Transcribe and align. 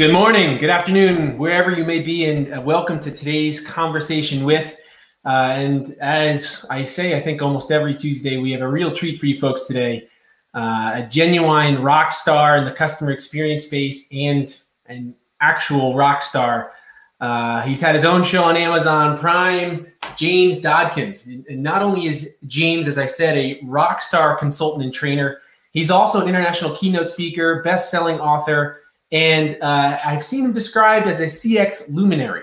Good 0.00 0.14
morning, 0.14 0.56
good 0.56 0.70
afternoon, 0.70 1.36
wherever 1.36 1.70
you 1.70 1.84
may 1.84 2.00
be, 2.00 2.24
and 2.24 2.54
uh, 2.54 2.62
welcome 2.62 3.00
to 3.00 3.10
today's 3.10 3.62
conversation 3.66 4.46
with. 4.46 4.78
Uh, 5.26 5.52
and 5.52 5.90
as 6.00 6.64
I 6.70 6.84
say, 6.84 7.18
I 7.18 7.20
think 7.20 7.42
almost 7.42 7.70
every 7.70 7.94
Tuesday, 7.94 8.38
we 8.38 8.50
have 8.52 8.62
a 8.62 8.66
real 8.66 8.92
treat 8.92 9.20
for 9.20 9.26
you 9.26 9.38
folks 9.38 9.66
today. 9.66 10.08
Uh, 10.54 10.92
a 10.94 11.08
genuine 11.10 11.82
rock 11.82 12.12
star 12.12 12.56
in 12.56 12.64
the 12.64 12.70
customer 12.70 13.10
experience 13.10 13.64
space 13.64 14.10
and 14.10 14.62
an 14.86 15.14
actual 15.42 15.94
rock 15.94 16.22
star. 16.22 16.72
Uh, 17.20 17.60
he's 17.60 17.82
had 17.82 17.94
his 17.94 18.06
own 18.06 18.24
show 18.24 18.44
on 18.44 18.56
Amazon 18.56 19.18
Prime, 19.18 19.86
James 20.16 20.62
Dodkins. 20.62 21.26
And 21.26 21.62
not 21.62 21.82
only 21.82 22.06
is 22.06 22.38
James, 22.46 22.88
as 22.88 22.96
I 22.96 23.04
said, 23.04 23.36
a 23.36 23.60
rock 23.64 24.00
star 24.00 24.34
consultant 24.38 24.82
and 24.82 24.94
trainer, 24.94 25.40
he's 25.72 25.90
also 25.90 26.22
an 26.22 26.28
international 26.30 26.74
keynote 26.74 27.10
speaker, 27.10 27.62
best 27.62 27.90
selling 27.90 28.18
author 28.18 28.78
and 29.12 29.60
uh, 29.62 29.98
I've 30.04 30.24
seen 30.24 30.44
him 30.44 30.52
described 30.52 31.06
as 31.06 31.20
a 31.20 31.24
CX 31.24 31.92
luminary. 31.92 32.42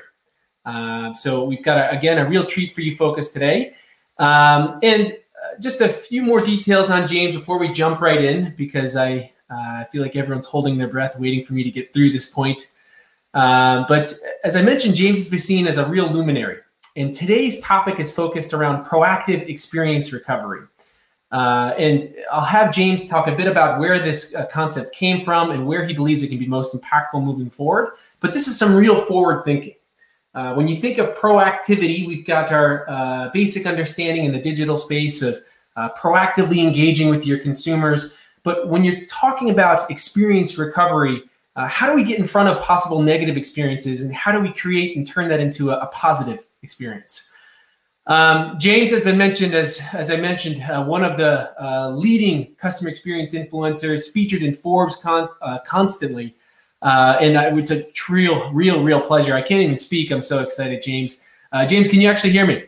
Uh, 0.66 1.14
so 1.14 1.46
we've 1.46 1.64
got, 1.64 1.78
a, 1.78 1.98
again, 1.98 2.18
a 2.18 2.28
real 2.28 2.46
treat 2.46 2.76
for 2.76 2.82
you 2.82 2.96
focus 2.96 3.32
today. 3.32 3.74
Um, 4.20 4.80
and 4.84 5.12
uh, 5.12 5.60
just 5.60 5.80
a 5.80 5.88
few 5.88 6.22
more 6.22 6.42
details 6.42 6.92
on 6.92 7.08
James 7.08 7.36
before 7.36 7.58
we 7.58 7.72
jump 7.72 8.02
right 8.02 8.22
in, 8.22 8.54
because 8.58 8.98
I 8.98 9.32
uh, 9.50 9.86
feel 9.86 10.02
like 10.02 10.16
everyone's 10.16 10.48
holding 10.48 10.78
their 10.78 10.90
breath, 10.90 11.18
waiting 11.18 11.44
for 11.46 11.54
me 11.54 11.64
to 11.64 11.72
get 11.72 11.94
through 11.94 12.12
this 12.12 12.30
point. 12.30 12.70
Uh, 13.34 13.86
but 13.88 14.14
as 14.44 14.56
I 14.56 14.62
mentioned, 14.62 14.96
James 14.96 15.20
has 15.20 15.30
been 15.30 15.40
seen 15.40 15.68
as 15.68 15.78
a 15.78 15.86
real 15.88 16.10
luminary. 16.10 16.58
And 16.96 17.14
today's 17.14 17.62
topic 17.62 18.00
is 18.00 18.12
focused 18.12 18.54
around 18.54 18.86
proactive 18.86 19.48
experience 19.48 20.12
recovery. 20.12 20.62
Uh, 21.32 21.74
and 21.78 22.14
I'll 22.32 22.42
have 22.42 22.74
James 22.74 23.08
talk 23.08 23.28
a 23.28 23.36
bit 23.36 23.48
about 23.48 23.80
where 23.80 24.00
this 24.00 24.34
uh, 24.34 24.46
concept 24.46 24.96
came 24.96 25.26
from 25.26 25.52
and 25.52 25.68
where 25.68 25.86
he 25.86 25.94
believes 25.94 26.24
it 26.24 26.30
can 26.30 26.40
be 26.40 26.48
most 26.48 26.76
impactful 26.76 27.22
moving 27.22 27.50
forward. 27.50 27.94
But 28.20 28.34
this 28.34 28.48
is 28.48 28.58
some 28.58 28.76
real 28.76 29.00
forward 29.00 29.44
thinking. 29.44 29.76
Uh, 30.34 30.54
when 30.54 30.68
you 30.68 30.80
think 30.80 31.00
of 31.00 31.16
proactivity, 31.16 32.08
we've 32.08 32.26
got 32.26 32.52
our 32.52 32.90
uh, 32.90 33.30
basic 33.34 33.66
understanding 33.66 34.24
in 34.24 34.32
the 34.32 34.40
digital 34.40 34.78
space 34.78 35.22
of 35.22 35.36
uh, 35.76 35.90
proactively 35.94 36.64
engaging 36.64 37.10
with 37.10 37.26
your 37.26 37.40
consumers. 37.40 38.16
But 38.44 38.70
when 38.70 38.84
you're 38.84 39.06
talking 39.08 39.50
about 39.50 39.90
experience 39.92 40.58
recovery, 40.58 41.24
uh, 41.56 41.68
how 41.68 41.90
do 41.90 41.96
we 41.96 42.04
get 42.04 42.20
in 42.20 42.26
front 42.26 42.50
of 42.50 42.64
possible 42.64 43.02
negative 43.02 43.36
experiences 43.36 44.04
and 44.04 44.14
how 44.14 44.32
do 44.32 44.40
we 44.40 44.54
create 44.54 44.96
and 44.96 45.06
turn 45.06 45.28
that 45.30 45.40
into 45.40 45.72
a, 45.72 45.80
a 45.80 45.88
positive 45.88 46.46
experience? 46.62 47.27
Um, 48.08 48.58
James 48.58 48.90
has 48.92 49.02
been 49.02 49.18
mentioned 49.18 49.54
as, 49.54 49.82
as 49.94 50.10
I 50.12 50.16
mentioned, 50.16 50.64
uh, 50.64 50.84
one 50.84 51.04
of 51.04 51.18
the 51.18 51.54
uh, 51.62 51.90
leading 51.90 52.56
customer 52.56 52.90
experience 52.90 53.34
influencers, 53.34 54.10
featured 54.10 54.42
in 54.42 54.54
Forbes 54.54 54.96
con- 54.96 55.30
uh, 55.42 55.60
constantly, 55.66 56.36
uh, 56.82 57.18
and 57.20 57.36
it's 57.60 57.72
a 57.72 57.86
real, 58.10 58.52
real, 58.54 58.82
real 58.82 59.02
pleasure. 59.02 59.36
I 59.36 59.42
can't 59.42 59.62
even 59.62 59.78
speak. 59.78 60.12
I'm 60.12 60.22
so 60.22 60.40
excited, 60.40 60.82
James. 60.82 61.28
Uh, 61.52 61.66
James, 61.66 61.90
can 61.90 62.00
you 62.00 62.10
actually 62.10 62.32
hear 62.32 62.48
me? 62.48 62.64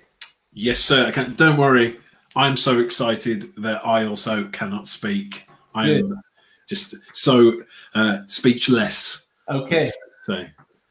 Yes, 0.51 0.79
sir. 0.79 1.11
Don't 1.11 1.57
worry. 1.57 1.97
I'm 2.35 2.57
so 2.57 2.79
excited 2.79 3.53
that 3.57 3.85
I 3.85 4.05
also 4.05 4.45
cannot 4.49 4.87
speak. 4.87 5.47
I 5.73 5.89
am 5.89 6.21
just 6.67 6.95
so 7.15 7.61
uh, 7.95 8.19
speechless. 8.27 9.27
Okay. 9.47 9.87
So 10.21 10.45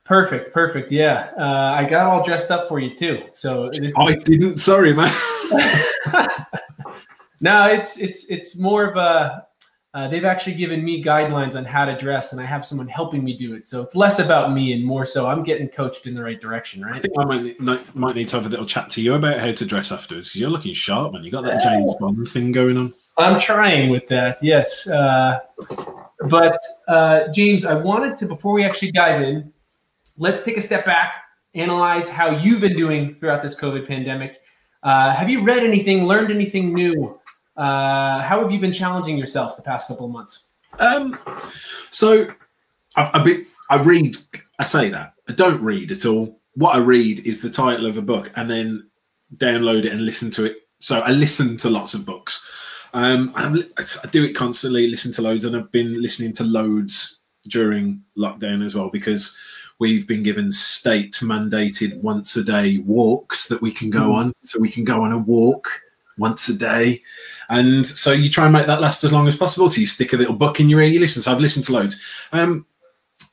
Perfect, 0.08 0.54
perfect. 0.54 0.90
Yeah, 0.90 1.30
uh, 1.36 1.74
I 1.76 1.84
got 1.84 2.06
all 2.06 2.24
dressed 2.24 2.50
up 2.50 2.66
for 2.66 2.80
you 2.80 2.96
too. 2.96 3.24
So 3.32 3.68
I 3.98 4.14
didn't. 4.14 4.56
Sorry, 4.56 4.94
man. 4.94 5.12
no, 7.42 7.68
it's 7.68 8.00
it's 8.00 8.30
it's 8.30 8.58
more 8.58 8.86
of 8.86 8.96
a. 8.96 9.44
Uh, 9.92 10.08
they've 10.08 10.24
actually 10.24 10.54
given 10.54 10.82
me 10.82 11.04
guidelines 11.04 11.56
on 11.56 11.66
how 11.66 11.84
to 11.84 11.94
dress, 11.94 12.32
and 12.32 12.40
I 12.40 12.46
have 12.46 12.64
someone 12.64 12.88
helping 12.88 13.22
me 13.22 13.36
do 13.36 13.52
it. 13.52 13.68
So 13.68 13.82
it's 13.82 13.94
less 13.94 14.18
about 14.18 14.54
me 14.54 14.72
and 14.72 14.82
more 14.82 15.04
so 15.04 15.26
I'm 15.26 15.42
getting 15.42 15.68
coached 15.68 16.06
in 16.06 16.14
the 16.14 16.22
right 16.22 16.40
direction, 16.40 16.82
right? 16.82 16.96
I 16.96 17.00
think 17.00 17.12
I 17.18 17.24
might 17.26 17.94
might 17.94 18.16
need 18.16 18.28
to 18.28 18.36
have 18.36 18.46
a 18.46 18.48
little 18.48 18.64
chat 18.64 18.88
to 18.90 19.02
you 19.02 19.12
about 19.12 19.40
how 19.40 19.52
to 19.52 19.66
dress 19.66 19.92
afterwards. 19.92 20.34
You're 20.34 20.48
looking 20.48 20.72
sharp, 20.72 21.12
man. 21.12 21.22
You 21.22 21.30
got 21.30 21.44
that 21.44 21.62
James 21.62 21.94
Bond 22.00 22.26
thing 22.28 22.50
going 22.52 22.78
on. 22.78 22.94
I'm 23.18 23.38
trying 23.38 23.90
with 23.90 24.06
that, 24.08 24.38
yes. 24.40 24.88
Uh, 24.88 25.40
but 26.30 26.56
uh, 26.86 27.30
James, 27.34 27.66
I 27.66 27.74
wanted 27.74 28.16
to 28.18 28.26
before 28.26 28.54
we 28.54 28.64
actually 28.64 28.92
dive 28.92 29.20
in 29.20 29.52
let's 30.18 30.42
take 30.42 30.56
a 30.56 30.60
step 30.60 30.84
back, 30.84 31.12
analyze 31.54 32.10
how 32.10 32.30
you've 32.30 32.60
been 32.60 32.76
doing 32.76 33.14
throughout 33.14 33.42
this 33.42 33.58
COVID 33.58 33.86
pandemic. 33.86 34.40
Uh, 34.82 35.12
have 35.12 35.30
you 35.30 35.42
read 35.42 35.62
anything, 35.62 36.06
learned 36.06 36.30
anything 36.30 36.74
new? 36.74 37.18
Uh, 37.56 38.20
how 38.20 38.40
have 38.40 38.52
you 38.52 38.60
been 38.60 38.72
challenging 38.72 39.16
yourself 39.16 39.56
the 39.56 39.62
past 39.62 39.88
couple 39.88 40.06
of 40.06 40.12
months? 40.12 40.50
Um, 40.78 41.18
so 41.90 42.28
I've, 42.96 43.10
I've 43.14 43.24
been, 43.24 43.46
I 43.70 43.76
read, 43.76 44.16
I 44.58 44.62
say 44.62 44.88
that 44.90 45.14
I 45.28 45.32
don't 45.32 45.60
read 45.62 45.90
at 45.90 46.04
all. 46.04 46.40
What 46.54 46.74
I 46.74 46.78
read 46.78 47.24
is 47.26 47.40
the 47.40 47.50
title 47.50 47.86
of 47.86 47.96
a 47.96 48.02
book 48.02 48.30
and 48.36 48.50
then 48.50 48.88
download 49.36 49.84
it 49.84 49.92
and 49.92 50.04
listen 50.04 50.30
to 50.32 50.44
it. 50.44 50.56
So 50.80 51.00
I 51.00 51.10
listen 51.10 51.56
to 51.58 51.70
lots 51.70 51.94
of 51.94 52.06
books. 52.06 52.46
Um, 52.94 53.32
I 53.36 54.06
do 54.10 54.24
it 54.24 54.32
constantly, 54.32 54.86
listen 54.86 55.12
to 55.12 55.22
loads, 55.22 55.44
and 55.44 55.56
I've 55.56 55.70
been 55.70 56.00
listening 56.00 56.32
to 56.34 56.44
loads 56.44 57.18
during 57.48 58.02
lockdown 58.16 58.64
as 58.64 58.74
well 58.74 58.88
because 58.90 59.36
We've 59.78 60.08
been 60.08 60.22
given 60.22 60.50
state 60.50 61.12
mandated 61.14 62.00
once 62.00 62.36
a 62.36 62.42
day 62.42 62.78
walks 62.78 63.48
that 63.48 63.62
we 63.62 63.70
can 63.70 63.90
go 63.90 64.08
mm. 64.08 64.14
on. 64.14 64.34
So 64.42 64.58
we 64.58 64.70
can 64.70 64.84
go 64.84 65.02
on 65.02 65.12
a 65.12 65.18
walk 65.18 65.68
once 66.18 66.48
a 66.48 66.58
day. 66.58 67.00
And 67.48 67.86
so 67.86 68.12
you 68.12 68.28
try 68.28 68.44
and 68.44 68.52
make 68.52 68.66
that 68.66 68.80
last 68.80 69.04
as 69.04 69.12
long 69.12 69.28
as 69.28 69.36
possible. 69.36 69.68
So 69.68 69.80
you 69.80 69.86
stick 69.86 70.12
a 70.12 70.16
little 70.16 70.34
book 70.34 70.60
in 70.60 70.68
your 70.68 70.80
ear, 70.80 70.88
you 70.88 71.00
listen. 71.00 71.22
So 71.22 71.32
I've 71.32 71.40
listened 71.40 71.64
to 71.66 71.72
loads. 71.72 72.00
Um, 72.32 72.66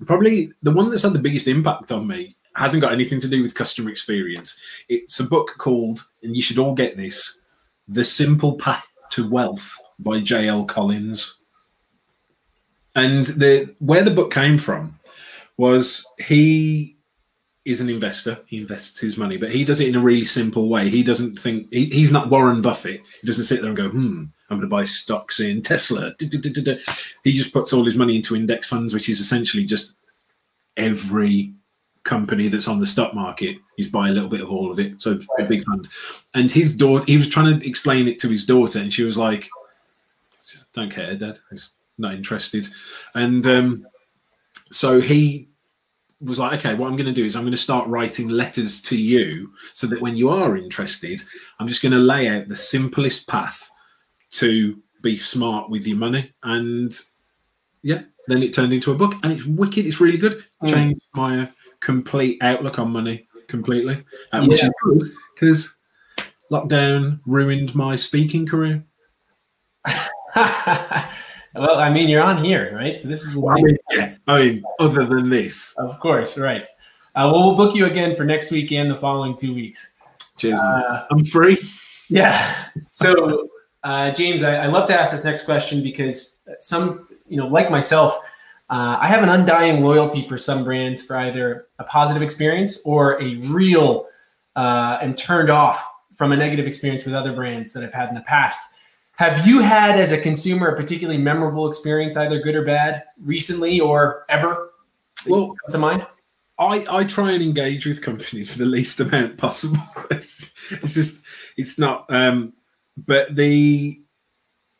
probably 0.06 0.52
the 0.62 0.72
one 0.72 0.90
that's 0.90 1.04
had 1.04 1.14
the 1.14 1.20
biggest 1.20 1.48
impact 1.48 1.92
on 1.92 2.08
me 2.08 2.36
hasn't 2.56 2.82
got 2.82 2.94
anything 2.94 3.20
to 3.20 3.28
do 3.28 3.42
with 3.42 3.56
customer 3.56 3.90
experience. 3.90 4.60
It's 4.88 5.20
a 5.20 5.26
book 5.26 5.56
called, 5.58 6.06
and 6.24 6.36
you 6.36 6.42
should 6.42 6.58
all 6.58 6.74
get 6.74 6.96
this 6.96 7.42
The 7.88 8.06
Simple 8.06 8.56
Path 8.56 8.88
to 9.12 9.30
Wealth 9.30 9.78
by 10.00 10.20
J.L. 10.20 10.66
Collins. 10.66 11.40
And 12.96 13.26
the 13.26 13.76
where 13.80 14.04
the 14.04 14.12
book 14.12 14.32
came 14.32 14.58
from 14.58 14.98
was 15.58 16.06
he 16.20 16.98
is 17.66 17.82
an 17.82 17.90
investor. 17.90 18.40
He 18.46 18.58
invests 18.58 19.00
his 19.00 19.18
money, 19.18 19.38
but 19.38 19.52
he 19.52 19.66
does 19.66 19.82
it 19.82 19.88
in 19.88 19.96
a 19.96 20.00
really 20.00 20.26
simple 20.26 20.70
way. 20.70 20.90
He 20.90 21.04
doesn't 21.04 21.38
think 21.38 21.68
he, 21.72 21.86
he's 21.86 22.12
not 22.12 22.30
Warren 22.30 22.62
Buffett. 22.62 23.02
He 23.22 23.28
doesn't 23.28 23.46
sit 23.46 23.62
there 23.62 23.70
and 23.70 23.78
go, 23.78 23.90
"Hmm, 23.90 24.26
I'm 24.50 24.58
going 24.58 24.62
to 24.62 24.68
buy 24.68 24.84
stocks 24.84 25.40
in 25.40 25.62
Tesla." 25.62 26.16
He 26.20 27.32
just 27.32 27.54
puts 27.54 27.74
all 27.74 27.84
his 27.84 27.98
money 27.98 28.16
into 28.16 28.36
index 28.36 28.70
funds, 28.70 28.94
which 28.94 29.10
is 29.10 29.20
essentially 29.20 29.66
just 29.66 29.98
every 30.78 31.54
company 32.04 32.48
that's 32.48 32.68
on 32.68 32.80
the 32.80 32.86
stock 32.86 33.16
market. 33.16 33.58
He's 33.78 33.90
buy 33.90 34.10
a 34.10 34.12
little 34.12 34.30
bit 34.30 34.42
of 34.42 34.52
all 34.52 34.72
of 34.72 34.80
it. 34.80 35.02
So 35.02 35.20
a 35.40 35.44
big 35.44 35.64
fund. 35.64 35.88
And 36.36 36.52
his 36.52 36.78
daughter, 36.78 37.04
he 37.08 37.18
was 37.18 37.28
trying 37.28 37.60
to 37.60 37.68
explain 37.68 38.08
it 38.08 38.20
to 38.20 38.30
his 38.30 38.46
daughter, 38.46 38.80
and 38.80 38.94
she 38.94 39.04
was 39.04 39.18
like, 39.18 39.50
"Don't 40.74 40.92
care, 40.92 41.16
Dad. 41.16 41.40
He's 41.50 41.72
not 41.98 42.14
interested." 42.14 42.68
And 43.16 43.46
um, 43.48 43.88
so 44.72 45.00
he 45.00 45.50
was 46.22 46.40
like, 46.40 46.60
okay, 46.60 46.76
what 46.76 46.88
I'm 46.88 46.96
going 46.96 47.06
to 47.06 47.14
do 47.14 47.26
is 47.26 47.36
I'm 47.36 47.44
going 47.44 47.52
to 47.52 47.58
start 47.58 47.88
writing 47.88 48.30
letters 48.30 48.82
to 48.84 48.98
you 48.98 49.52
so 49.74 49.88
that 49.88 50.02
when 50.02 50.16
you 50.16 50.30
are 50.30 50.58
interested, 50.58 51.24
I'm 51.60 51.68
just 51.68 51.82
going 51.82 51.92
to 51.92 51.98
lay 51.98 52.28
out 52.28 52.48
the 52.48 52.56
simplest 52.56 53.28
path 53.28 53.70
to 54.32 54.82
be 55.02 55.18
smart 55.18 55.70
with 55.70 55.86
your 55.86 55.98
money. 55.98 56.32
And 56.44 56.98
yeah, 57.84 58.02
then 58.28 58.42
it 58.42 58.54
turned 58.54 58.74
into 58.74 58.92
a 58.92 58.96
book 58.96 59.14
and 59.24 59.32
it's 59.34 59.46
wicked. 59.46 59.86
It's 59.86 60.00
really 60.00 60.18
good. 60.18 60.44
Mm. 60.64 60.70
Changed 60.70 61.02
my 61.14 61.50
complete 61.80 62.42
outlook 62.42 62.80
on 62.80 62.92
money 62.92 63.28
completely, 63.48 64.04
uh, 64.34 64.42
yeah. 64.42 64.48
which 64.48 64.64
is 64.64 64.72
good 64.84 65.04
because 65.34 65.78
lockdown 66.52 67.20
ruined 67.26 67.76
my 67.76 67.96
speaking 67.96 68.48
career. 68.48 68.84
Well, 71.56 71.80
I 71.80 71.90
mean, 71.90 72.10
you're 72.10 72.24
on 72.24 72.44
here, 72.44 72.76
right? 72.76 73.00
So 73.00 73.08
this 73.08 73.24
is. 73.24 73.38
I 73.38 73.54
mean, 73.56 73.78
yeah. 73.92 74.16
I 74.28 74.44
mean, 74.44 74.64
other 74.80 75.06
than 75.06 75.30
this, 75.30 75.78
of 75.78 76.00
course, 76.00 76.38
right? 76.38 76.66
Uh, 77.16 77.30
well, 77.32 77.46
we'll 77.46 77.56
book 77.56 77.76
you 77.76 77.86
again 77.86 78.16
for 78.16 78.26
next 78.26 78.52
week 78.52 78.72
and 78.74 78.92
the 78.92 78.96
following 78.96 79.38
two 79.38 79.54
weeks. 79.56 79.96
Cheers. 80.38 80.60
Uh, 80.60 81.06
I'm 81.10 81.24
free. 81.24 81.58
Yeah. 82.10 82.56
So, 82.92 83.48
uh, 83.84 84.12
James, 84.12 84.44
I, 84.44 84.64
I, 84.64 84.66
love 84.66 84.88
to 84.90 85.00
ask 85.00 85.12
this 85.12 85.24
next 85.24 85.46
question 85.46 85.82
because 85.82 86.42
some, 86.60 87.08
you 87.28 87.38
know, 87.38 87.48
like 87.48 87.72
myself, 87.72 88.20
uh, 88.70 88.98
I 89.00 89.08
have 89.08 89.24
an 89.24 89.30
undying 89.30 89.82
loyalty 89.82 90.28
for 90.28 90.38
some 90.38 90.64
brands 90.64 91.02
for 91.02 91.16
either 91.18 91.68
a 91.80 91.84
positive 91.86 92.22
experience 92.22 92.82
or 92.84 93.22
a 93.22 93.36
real 93.36 94.08
uh, 94.56 94.98
and 95.02 95.18
turned 95.18 95.50
off 95.50 95.88
from 96.16 96.32
a 96.32 96.36
negative 96.36 96.66
experience 96.68 97.06
with 97.06 97.14
other 97.14 97.34
brands 97.34 97.74
that 97.74 97.84
I've 97.84 97.94
had 97.94 98.10
in 98.10 98.16
the 98.16 98.22
past. 98.22 98.74
Have 99.18 99.48
you 99.48 99.62
had, 99.62 99.98
as 99.98 100.12
a 100.12 100.20
consumer, 100.20 100.68
a 100.68 100.76
particularly 100.76 101.18
memorable 101.18 101.68
experience, 101.68 102.18
either 102.18 102.40
good 102.40 102.56
or 102.56 102.66
bad, 102.66 103.04
recently 103.22 103.80
or 103.80 104.26
ever? 104.28 104.72
Well, 105.26 105.56
to 105.70 105.78
mind. 105.78 106.06
I, 106.58 106.86
I 106.90 107.04
try 107.04 107.32
and 107.32 107.44
engage 107.44 107.86
with 107.86 108.02
companies 108.02 108.56
the 108.58 108.66
least 108.66 109.00
amount 109.00 109.38
possible. 109.38 109.80
it's, 110.12 110.54
it's 110.72 110.94
just 110.94 111.24
it's 111.58 111.80
not. 111.80 112.06
Um, 112.10 112.54
but 112.98 113.36
the 113.36 114.02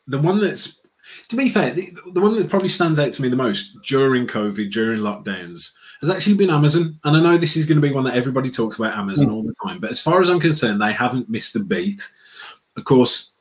the 0.06 0.18
one 0.18 0.40
that's 0.40 0.80
To 1.28 1.36
be 1.36 1.48
fair, 1.48 1.70
the, 1.72 1.92
the 2.12 2.20
one 2.20 2.36
that 2.36 2.48
probably 2.48 2.68
stands 2.68 2.98
out 2.98 3.12
to 3.12 3.22
me 3.22 3.28
the 3.28 3.36
most 3.36 3.76
during 3.82 4.26
COVID, 4.26 4.70
during 4.70 5.00
lockdowns, 5.00 5.74
has 6.00 6.10
actually 6.10 6.36
been 6.36 6.50
Amazon. 6.50 6.98
And 7.04 7.16
I 7.16 7.20
know 7.20 7.38
this 7.38 7.56
is 7.56 7.66
going 7.66 7.80
to 7.80 7.86
be 7.86 7.92
one 7.92 8.04
that 8.04 8.16
everybody 8.16 8.50
talks 8.50 8.78
about 8.78 8.96
Amazon 8.96 9.26
mm. 9.26 9.32
all 9.32 9.42
the 9.42 9.54
time, 9.66 9.80
but 9.80 9.90
as 9.90 10.00
far 10.00 10.20
as 10.20 10.28
I'm 10.28 10.40
concerned, 10.40 10.80
they 10.80 10.92
haven't 10.92 11.28
missed 11.28 11.56
a 11.56 11.60
beat. 11.60 12.06
Of 12.76 12.84
course, 12.84 13.35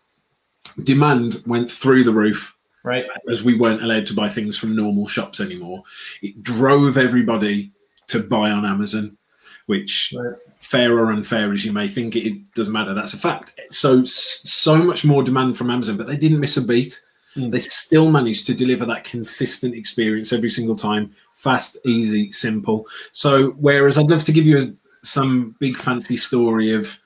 demand 0.84 1.42
went 1.46 1.70
through 1.70 2.04
the 2.04 2.14
roof. 2.14 2.56
Right. 2.84 3.06
As 3.28 3.44
we 3.44 3.56
weren't 3.56 3.84
allowed 3.84 4.06
to 4.08 4.14
buy 4.14 4.30
things 4.30 4.58
from 4.58 4.76
normal 4.76 5.08
shops 5.08 5.40
anymore. 5.40 5.82
It 6.22 6.44
drove 6.44 6.98
everybody 6.98 7.72
to 8.08 8.20
buy 8.20 8.52
on 8.52 8.64
Amazon, 8.64 9.18
which 9.66 10.14
right. 10.16 10.36
fair 10.60 10.96
or 10.96 11.12
unfair 11.12 11.52
as 11.52 11.66
you 11.66 11.72
may 11.72 11.88
think, 11.88 12.16
it, 12.16 12.28
it 12.28 12.54
doesn't 12.54 12.74
matter. 12.74 12.94
That's 12.94 13.16
a 13.16 13.18
fact. 13.18 13.60
So 13.72 14.04
so 14.06 14.78
much 14.78 15.04
more 15.04 15.24
demand 15.24 15.58
from 15.58 15.72
Amazon, 15.72 15.98
but 15.98 16.06
they 16.06 16.18
didn't 16.18 16.40
miss 16.40 16.58
a 16.58 16.62
beat. 16.62 17.02
Mm. 17.36 17.52
They 17.52 17.60
still 17.60 18.12
managed 18.12 18.46
to 18.48 18.54
deliver 18.54 18.86
that 18.86 19.04
consistent 19.04 19.74
experience 19.74 20.32
every 20.32 20.52
single 20.52 20.76
time 20.76 21.14
fast, 21.34 21.78
easy, 21.86 22.32
simple. 22.32 22.88
So, 23.12 23.52
whereas 23.52 23.98
I'd 23.98 24.10
love 24.10 24.24
to 24.24 24.32
give 24.32 24.46
you 24.46 24.60
a, 24.60 25.06
some 25.06 25.56
big 25.60 25.78
fancy 25.78 26.18
story 26.18 26.72
of 26.72 26.98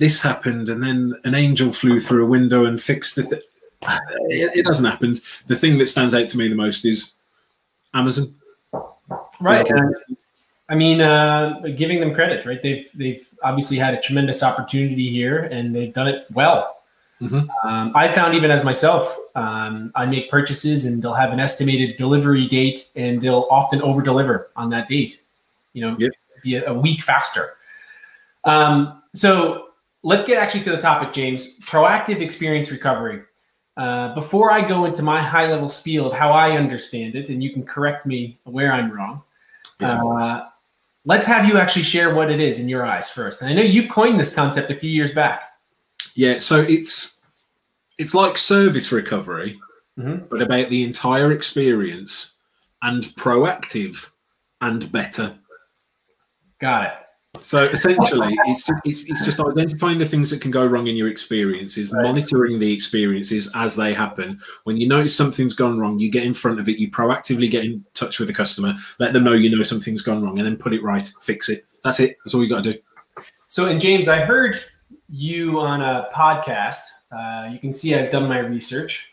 this 0.00 0.22
happened 0.22 0.70
and 0.70 0.82
then 0.82 1.14
an 1.24 1.34
angel 1.34 1.72
flew 1.72 2.00
through 2.00 2.24
a 2.24 2.28
window 2.28 2.64
and 2.64 2.82
fixed 2.82 3.18
it, 3.18 3.30
it, 3.30 3.44
it 4.30 4.66
hasn't 4.66 4.88
happened. 4.88 5.20
The 5.46 5.56
thing 5.56 5.76
that 5.78 5.88
stands 5.88 6.14
out 6.14 6.26
to 6.28 6.38
me 6.38 6.48
the 6.48 6.54
most 6.54 6.84
is 6.86 7.12
Amazon. 7.92 8.34
Right. 9.40 9.70
I 10.70 10.74
mean, 10.74 11.00
uh, 11.00 11.60
giving 11.76 12.00
them 12.00 12.14
credit, 12.14 12.46
right? 12.46 12.62
They've 12.62 12.88
they've 12.94 13.26
obviously 13.42 13.76
had 13.76 13.92
a 13.92 14.00
tremendous 14.00 14.42
opportunity 14.42 15.10
here, 15.10 15.38
and 15.38 15.74
they've 15.74 15.92
done 15.92 16.08
it 16.08 16.26
well. 16.32 16.78
Mm-hmm. 17.20 17.68
Um, 17.68 17.92
I 17.94 18.08
found 18.08 18.34
even 18.34 18.50
as 18.50 18.64
myself, 18.64 19.14
um, 19.34 19.92
I 19.94 20.06
make 20.06 20.30
purchases 20.30 20.86
and 20.86 21.02
they'll 21.02 21.12
have 21.12 21.34
an 21.34 21.40
estimated 21.40 21.98
delivery 21.98 22.46
date, 22.46 22.88
and 22.96 23.20
they'll 23.20 23.48
often 23.50 23.82
over 23.82 24.00
deliver 24.00 24.50
on 24.56 24.70
that 24.70 24.88
date. 24.88 25.20
You 25.74 25.82
know, 25.82 25.96
yep. 25.98 26.12
be 26.42 26.54
a, 26.56 26.70
a, 26.70 26.74
week 26.74 27.02
faster. 27.02 27.56
Um, 28.44 29.02
so 29.14 29.69
let's 30.02 30.24
get 30.26 30.42
actually 30.42 30.62
to 30.64 30.70
the 30.70 30.80
topic, 30.80 31.12
James. 31.12 31.58
Proactive 31.60 32.20
experience 32.20 32.70
recovery. 32.70 33.22
Uh, 33.76 34.14
before 34.14 34.50
I 34.50 34.66
go 34.66 34.84
into 34.84 35.02
my 35.02 35.22
high 35.22 35.50
level 35.50 35.68
spiel 35.68 36.06
of 36.06 36.12
how 36.12 36.30
I 36.32 36.56
understand 36.56 37.14
it, 37.14 37.28
and 37.28 37.42
you 37.42 37.52
can 37.52 37.64
correct 37.64 38.04
me 38.06 38.38
where 38.44 38.72
I'm 38.72 38.90
wrong. 38.90 39.22
Yeah. 39.80 40.02
Uh, 40.02 40.48
let's 41.04 41.26
have 41.26 41.46
you 41.46 41.58
actually 41.58 41.84
share 41.84 42.14
what 42.14 42.30
it 42.30 42.40
is 42.40 42.60
in 42.60 42.68
your 42.68 42.84
eyes 42.84 43.10
first. 43.10 43.40
And 43.40 43.50
I 43.50 43.54
know 43.54 43.62
you've 43.62 43.90
coined 43.90 44.20
this 44.20 44.34
concept 44.34 44.70
a 44.70 44.74
few 44.74 44.90
years 44.90 45.14
back. 45.14 45.42
Yeah, 46.14 46.38
so 46.38 46.60
it's 46.60 47.20
it's 47.98 48.14
like 48.14 48.36
service 48.36 48.92
recovery, 48.92 49.60
mm-hmm. 49.98 50.26
but 50.28 50.42
about 50.42 50.68
the 50.70 50.84
entire 50.84 51.32
experience 51.32 52.36
and 52.82 53.02
proactive 53.02 54.10
and 54.60 54.90
better. 54.90 55.38
Got 56.60 56.84
it. 56.84 56.92
So 57.42 57.62
essentially, 57.64 58.36
it's, 58.46 58.68
it's 58.84 59.04
it's 59.08 59.24
just 59.24 59.38
identifying 59.38 59.98
the 59.98 60.06
things 60.06 60.30
that 60.30 60.40
can 60.40 60.50
go 60.50 60.66
wrong 60.66 60.88
in 60.88 60.96
your 60.96 61.08
experiences, 61.08 61.90
right. 61.90 62.02
monitoring 62.02 62.58
the 62.58 62.72
experiences 62.72 63.50
as 63.54 63.76
they 63.76 63.94
happen. 63.94 64.40
When 64.64 64.76
you 64.76 64.88
notice 64.88 65.16
something's 65.16 65.54
gone 65.54 65.78
wrong, 65.78 66.00
you 66.00 66.10
get 66.10 66.24
in 66.24 66.34
front 66.34 66.58
of 66.58 66.68
it. 66.68 66.78
You 66.78 66.90
proactively 66.90 67.48
get 67.48 67.64
in 67.64 67.84
touch 67.94 68.18
with 68.18 68.28
the 68.28 68.34
customer, 68.34 68.74
let 68.98 69.12
them 69.12 69.22
know 69.22 69.32
you 69.32 69.48
know 69.48 69.62
something's 69.62 70.02
gone 70.02 70.22
wrong, 70.22 70.38
and 70.38 70.46
then 70.46 70.56
put 70.56 70.74
it 70.74 70.82
right, 70.82 71.08
fix 71.20 71.48
it. 71.48 71.62
That's 71.84 72.00
it. 72.00 72.16
That's 72.24 72.34
all 72.34 72.42
you 72.42 72.48
got 72.48 72.64
to 72.64 72.72
do. 72.72 72.78
So, 73.46 73.66
and 73.66 73.80
James, 73.80 74.08
I 74.08 74.18
heard 74.20 74.60
you 75.08 75.60
on 75.60 75.82
a 75.82 76.08
podcast. 76.12 76.80
Uh, 77.12 77.48
you 77.52 77.58
can 77.60 77.72
see 77.72 77.94
I've 77.94 78.10
done 78.10 78.28
my 78.28 78.38
research. 78.38 79.12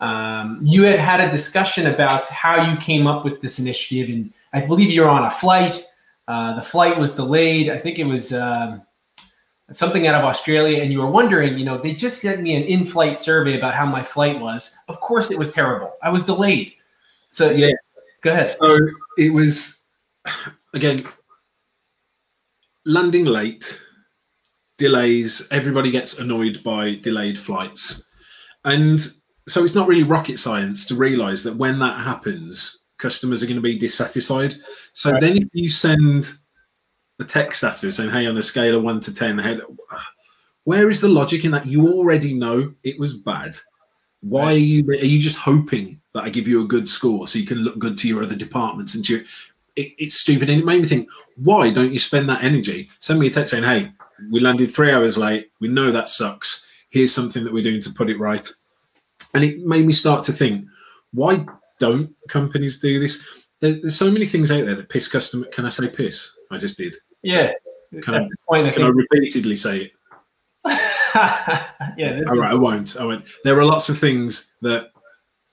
Um, 0.00 0.58
you 0.62 0.82
had 0.82 0.98
had 0.98 1.20
a 1.20 1.30
discussion 1.30 1.86
about 1.86 2.26
how 2.26 2.70
you 2.70 2.76
came 2.78 3.06
up 3.06 3.24
with 3.24 3.40
this 3.40 3.60
initiative, 3.60 4.12
and 4.12 4.32
I 4.52 4.66
believe 4.66 4.90
you're 4.90 5.08
on 5.08 5.24
a 5.24 5.30
flight. 5.30 5.86
Uh, 6.28 6.54
the 6.54 6.62
flight 6.62 6.98
was 6.98 7.14
delayed. 7.14 7.68
I 7.68 7.78
think 7.78 7.98
it 7.98 8.04
was 8.04 8.32
um, 8.32 8.82
something 9.70 10.06
out 10.06 10.14
of 10.14 10.24
Australia, 10.24 10.82
and 10.82 10.92
you 10.92 11.00
were 11.00 11.10
wondering, 11.10 11.58
you 11.58 11.64
know, 11.64 11.78
they 11.78 11.94
just 11.94 12.20
sent 12.22 12.40
me 12.42 12.54
an 12.54 12.62
in-flight 12.62 13.18
survey 13.18 13.58
about 13.58 13.74
how 13.74 13.86
my 13.86 14.02
flight 14.02 14.40
was. 14.40 14.78
Of 14.88 15.00
course, 15.00 15.30
it 15.30 15.38
was 15.38 15.52
terrible. 15.52 15.94
I 16.02 16.10
was 16.10 16.24
delayed. 16.24 16.74
So 17.30 17.50
yeah, 17.50 17.72
go 18.20 18.30
ahead. 18.30 18.46
So 18.46 18.78
it 19.18 19.32
was 19.32 19.82
again 20.74 21.06
landing 22.84 23.24
late 23.24 23.80
delays. 24.78 25.46
Everybody 25.50 25.90
gets 25.90 26.18
annoyed 26.18 26.62
by 26.62 26.96
delayed 26.96 27.38
flights. 27.38 28.06
And 28.64 29.00
so 29.48 29.64
it's 29.64 29.74
not 29.74 29.88
really 29.88 30.04
rocket 30.04 30.38
science 30.38 30.84
to 30.86 30.94
realize 30.94 31.42
that 31.44 31.56
when 31.56 31.78
that 31.80 32.00
happens, 32.00 32.81
customers 33.02 33.42
are 33.42 33.46
going 33.46 33.56
to 33.56 33.62
be 33.62 33.76
dissatisfied. 33.76 34.54
So 34.94 35.10
right. 35.10 35.20
then 35.20 35.36
if 35.36 35.44
you 35.52 35.68
send 35.68 36.30
a 37.20 37.24
text 37.24 37.64
after 37.64 37.90
saying, 37.90 38.10
hey, 38.10 38.26
on 38.26 38.38
a 38.38 38.42
scale 38.42 38.78
of 38.78 38.84
one 38.84 39.00
to 39.00 39.14
10, 39.14 39.38
how, 39.38 39.58
where 40.64 40.88
is 40.88 41.00
the 41.00 41.08
logic 41.08 41.44
in 41.44 41.50
that? 41.50 41.66
You 41.66 41.88
already 41.88 42.32
know 42.32 42.72
it 42.84 42.98
was 42.98 43.14
bad. 43.14 43.56
Why 44.20 44.42
right. 44.42 44.52
are 44.52 44.58
you 44.58 44.88
are 44.88 44.94
you 45.04 45.18
just 45.18 45.36
hoping 45.36 46.00
that 46.14 46.24
I 46.24 46.28
give 46.28 46.46
you 46.46 46.62
a 46.62 46.68
good 46.68 46.88
score 46.88 47.26
so 47.26 47.38
you 47.38 47.46
can 47.46 47.58
look 47.58 47.78
good 47.78 47.98
to 47.98 48.08
your 48.08 48.22
other 48.22 48.36
departments 48.36 48.94
and 48.94 49.04
to 49.06 49.16
your, 49.16 49.22
it, 49.74 49.92
it's 49.98 50.14
stupid. 50.14 50.48
And 50.48 50.60
it 50.60 50.64
made 50.64 50.82
me 50.82 50.88
think, 50.88 51.08
why 51.36 51.70
don't 51.70 51.92
you 51.92 51.98
spend 51.98 52.28
that 52.28 52.44
energy? 52.44 52.88
Send 53.00 53.18
me 53.18 53.26
a 53.26 53.30
text 53.30 53.50
saying, 53.50 53.64
hey, 53.64 53.90
we 54.30 54.38
landed 54.38 54.70
three 54.70 54.92
hours 54.92 55.18
late. 55.18 55.50
We 55.60 55.68
know 55.68 55.90
that 55.90 56.08
sucks. 56.08 56.66
Here's 56.90 57.14
something 57.14 57.42
that 57.42 57.52
we're 57.52 57.62
doing 57.62 57.80
to 57.82 57.90
put 57.90 58.10
it 58.10 58.20
right. 58.20 58.48
And 59.34 59.42
it 59.42 59.60
made 59.60 59.86
me 59.86 59.92
start 59.92 60.22
to 60.24 60.32
think, 60.32 60.66
why 61.12 61.44
don't 61.78 62.14
companies 62.28 62.80
do 62.80 63.00
this? 63.00 63.26
There, 63.60 63.72
there's 63.72 63.96
so 63.96 64.10
many 64.10 64.26
things 64.26 64.50
out 64.50 64.64
there 64.64 64.74
that 64.74 64.88
piss 64.88 65.08
customer. 65.08 65.46
Can 65.46 65.66
I 65.66 65.68
say 65.68 65.88
piss? 65.88 66.30
I 66.50 66.58
just 66.58 66.76
did. 66.76 66.96
Yeah. 67.22 67.52
Can, 68.02 68.14
I, 68.14 68.28
point, 68.48 68.68
I, 68.68 68.70
can 68.70 68.82
I 68.84 68.88
repeatedly 68.88 69.56
say 69.56 69.80
it? 69.82 69.92
yeah. 71.96 72.20
All 72.28 72.38
right, 72.38 72.52
I 72.52 72.54
won't. 72.54 72.96
I 72.96 73.04
won't. 73.04 73.24
There 73.44 73.58
are 73.58 73.64
lots 73.64 73.88
of 73.88 73.98
things 73.98 74.52
that 74.62 74.92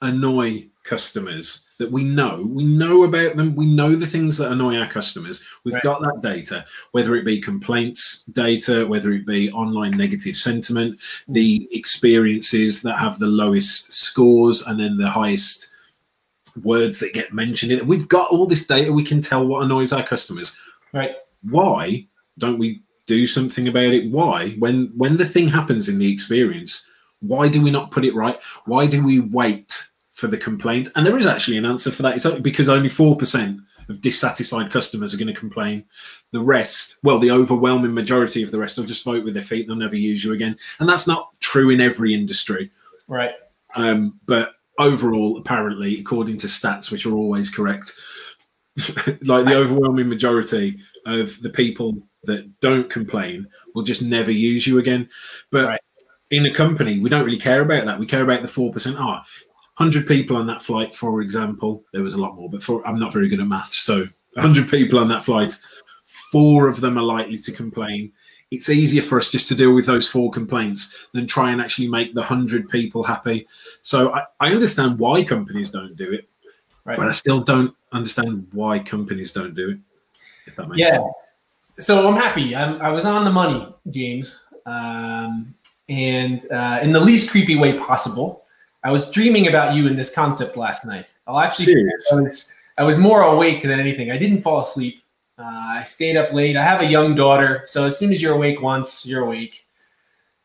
annoy 0.02 0.70
customers 0.84 1.68
that 1.78 1.92
we 1.92 2.04
know. 2.04 2.46
We 2.50 2.64
know 2.64 3.04
about 3.04 3.36
them. 3.36 3.56
We 3.56 3.66
know 3.66 3.96
the 3.96 4.08
things 4.08 4.38
that 4.38 4.52
annoy 4.52 4.78
our 4.78 4.88
customers. 4.88 5.44
We've 5.64 5.76
right. 5.76 5.84
got 5.84 6.02
that 6.02 6.22
data, 6.22 6.66
whether 6.92 7.16
it 7.16 7.26
be 7.26 7.40
complaints 7.40 8.24
data, 8.24 8.86
whether 8.86 9.12
it 9.12 9.26
be 9.26 9.52
online 9.52 9.92
negative 9.92 10.36
sentiment, 10.36 10.98
mm. 10.98 11.34
the 11.34 11.70
experiences 11.72 12.82
that 12.82 12.98
have 12.98 13.20
the 13.20 13.28
lowest 13.28 13.94
scores 13.94 14.64
and 14.64 14.80
then 14.80 14.98
the 14.98 15.10
highest 15.10 15.69
words 16.64 17.00
that 17.00 17.14
get 17.14 17.34
mentioned 17.34 17.72
in 17.72 17.80
it. 17.80 17.88
We've 17.88 18.08
got 18.08 18.30
all 18.30 18.46
this 18.46 18.68
data. 18.68 18.92
We 18.92 19.04
can 19.04 19.22
tell 19.22 19.46
what 19.46 19.64
annoys 19.64 19.94
our 19.94 20.04
customers. 20.04 20.58
Right. 20.94 21.16
Why 21.44 22.08
don't 22.38 22.60
we 22.60 22.82
do 23.06 23.26
something 23.26 23.68
about 23.68 23.94
it? 23.94 24.12
Why, 24.12 24.52
when 24.60 24.92
when 24.96 25.18
the 25.18 25.26
thing 25.28 25.48
happens 25.48 25.90
in 25.90 25.98
the 25.98 26.12
experience, 26.12 26.88
why 27.22 27.48
do 27.48 27.62
we 27.62 27.72
not 27.72 27.92
put 27.92 28.06
it 28.06 28.16
right? 28.16 28.42
Why 28.66 28.86
do 28.86 29.04
we 29.04 29.20
wait 29.20 29.90
for 30.20 30.28
the 30.28 30.38
complaint. 30.38 30.90
And 30.96 31.06
there 31.06 31.18
is 31.18 31.26
actually 31.26 31.58
an 31.58 31.66
answer 31.66 31.92
for 31.92 32.04
that. 32.04 32.16
It's 32.16 32.30
because 32.42 32.70
only 32.70 32.90
4% 32.90 33.60
of 33.88 34.02
dissatisfied 34.02 34.70
customers 34.70 35.14
are 35.14 35.18
going 35.18 35.34
to 35.34 35.40
complain. 35.40 35.86
The 36.32 36.42
rest, 36.42 37.00
well, 37.04 37.18
the 37.18 37.32
overwhelming 37.32 37.94
majority 37.94 38.44
of 38.44 38.52
the 38.52 38.60
rest 38.60 38.78
will 38.78 38.86
just 38.86 39.06
vote 39.06 39.24
with 39.24 39.34
their 39.34 39.42
feet. 39.42 39.66
They'll 39.66 39.78
never 39.78 39.96
use 39.96 40.24
you 40.24 40.34
again. 40.34 40.58
And 40.80 40.88
that's 40.88 41.08
not 41.08 41.32
true 41.40 41.70
in 41.70 41.82
every 41.82 42.14
industry. 42.14 42.70
Right. 43.08 43.32
Um, 43.76 44.20
but 44.26 44.56
overall, 44.80 45.38
apparently, 45.38 46.00
according 46.00 46.38
to 46.38 46.48
stats, 46.48 46.92
which 46.92 47.06
are 47.06 47.14
always 47.14 47.50
correct, 47.52 47.94
like 49.24 49.46
the 49.46 49.56
overwhelming 49.56 50.10
majority 50.10 50.80
of 51.06 51.40
the 51.42 51.50
people 51.50 51.94
that 52.24 52.60
don't 52.60 52.90
complain 52.90 53.48
will 53.76 53.84
just 53.84 54.02
never 54.02 54.32
use 54.32 54.66
you 54.66 54.80
again. 54.80 55.10
But 55.52 55.68
right. 55.68 55.82
in 56.32 56.46
a 56.46 56.54
company, 56.54 57.00
we 57.00 57.10
don't 57.10 57.26
really 57.26 57.38
care 57.38 57.62
about 57.62 57.86
that. 57.86 58.00
We 58.00 58.06
care 58.06 58.24
about 58.24 58.42
the 58.42 58.48
4%. 58.48 58.96
Ah, 58.98 59.26
100 59.78 60.08
people 60.08 60.36
on 60.36 60.48
that 60.48 60.62
flight, 60.62 60.94
for 60.94 61.22
example, 61.22 61.84
there 61.94 62.04
was 62.04 62.14
a 62.14 62.22
lot 62.22 62.36
more, 62.36 62.50
but 62.50 62.62
for, 62.62 62.86
I'm 62.86 63.00
not 63.00 63.14
very 63.14 63.30
good 63.30 63.40
at 63.40 63.48
maths. 63.48 63.78
So 63.78 64.08
100 64.34 64.70
people 64.70 65.00
on 65.00 65.08
that 65.10 65.24
flight, 65.24 65.56
four 66.32 66.68
of 66.68 66.82
them 66.82 66.98
are 66.98 67.04
likely 67.04 67.38
to 67.38 67.52
complain. 67.52 68.12
It's 68.52 68.70
easier 68.70 69.04
for 69.04 69.18
us 69.18 69.30
just 69.30 69.48
to 69.50 69.56
deal 69.56 69.74
with 69.74 69.86
those 69.86 70.08
four 70.08 70.32
complaints 70.32 70.96
than 71.14 71.28
try 71.28 71.52
and 71.52 71.62
actually 71.62 71.88
make 71.88 72.16
the 72.16 72.22
100 72.22 72.68
people 72.70 73.04
happy. 73.04 73.48
So 73.84 74.12
I, 74.14 74.24
I 74.40 74.52
understand 74.52 74.98
why 74.98 75.24
companies 75.24 75.70
don't 75.70 75.96
do 75.96 76.12
it, 76.12 76.28
right. 76.84 76.98
but 76.98 77.08
I 77.08 77.12
still 77.12 77.42
don't 77.42 77.76
understand 77.92 78.48
why 78.52 78.80
companies 78.80 79.32
don't 79.32 79.54
do 79.54 79.72
it. 79.72 79.80
If 80.48 80.56
that 80.56 80.68
makes 80.68 80.80
yeah. 80.80 80.98
sense. 80.98 81.08
So 81.80 82.10
I'm 82.10 82.16
happy. 82.16 82.56
I'm, 82.56 82.82
i 82.82 82.90
was 82.90 83.06
on 83.06 83.24
the 83.24 83.32
money, 83.32 83.68
James, 83.90 84.46
um, 84.66 85.54
and 85.88 86.46
uh, 86.52 86.80
in 86.82 86.92
the 86.92 87.00
least 87.00 87.32
creepy 87.32 87.56
way 87.56 87.78
possible. 87.78 88.46
I 88.84 88.92
was 88.92 89.12
dreaming 89.12 89.48
about 89.48 89.76
you 89.76 89.88
in 89.88 89.96
this 89.96 90.14
concept 90.14 90.56
last 90.56 90.86
night. 90.86 91.14
I'll 91.28 91.40
actually 91.40 91.84
I 92.12 92.16
was 92.16 92.56
I 92.78 92.84
was 92.84 92.98
more 92.98 93.24
awake 93.24 93.62
than 93.62 93.80
anything. 93.80 94.10
I 94.12 94.18
didn't 94.18 94.42
fall 94.42 94.62
asleep. 94.62 94.99
Uh, 95.40 95.46
I 95.46 95.84
stayed 95.86 96.18
up 96.18 96.34
late. 96.34 96.58
I 96.58 96.64
have 96.64 96.82
a 96.82 96.86
young 96.86 97.16
daughter, 97.16 97.64
so 97.66 97.86
as 97.86 97.98
soon 97.98 98.12
as 98.12 98.22
you're 98.22 98.36
awake 98.36 98.62
once, 98.62 99.06
you're 99.06 99.24
awake. 99.24 99.66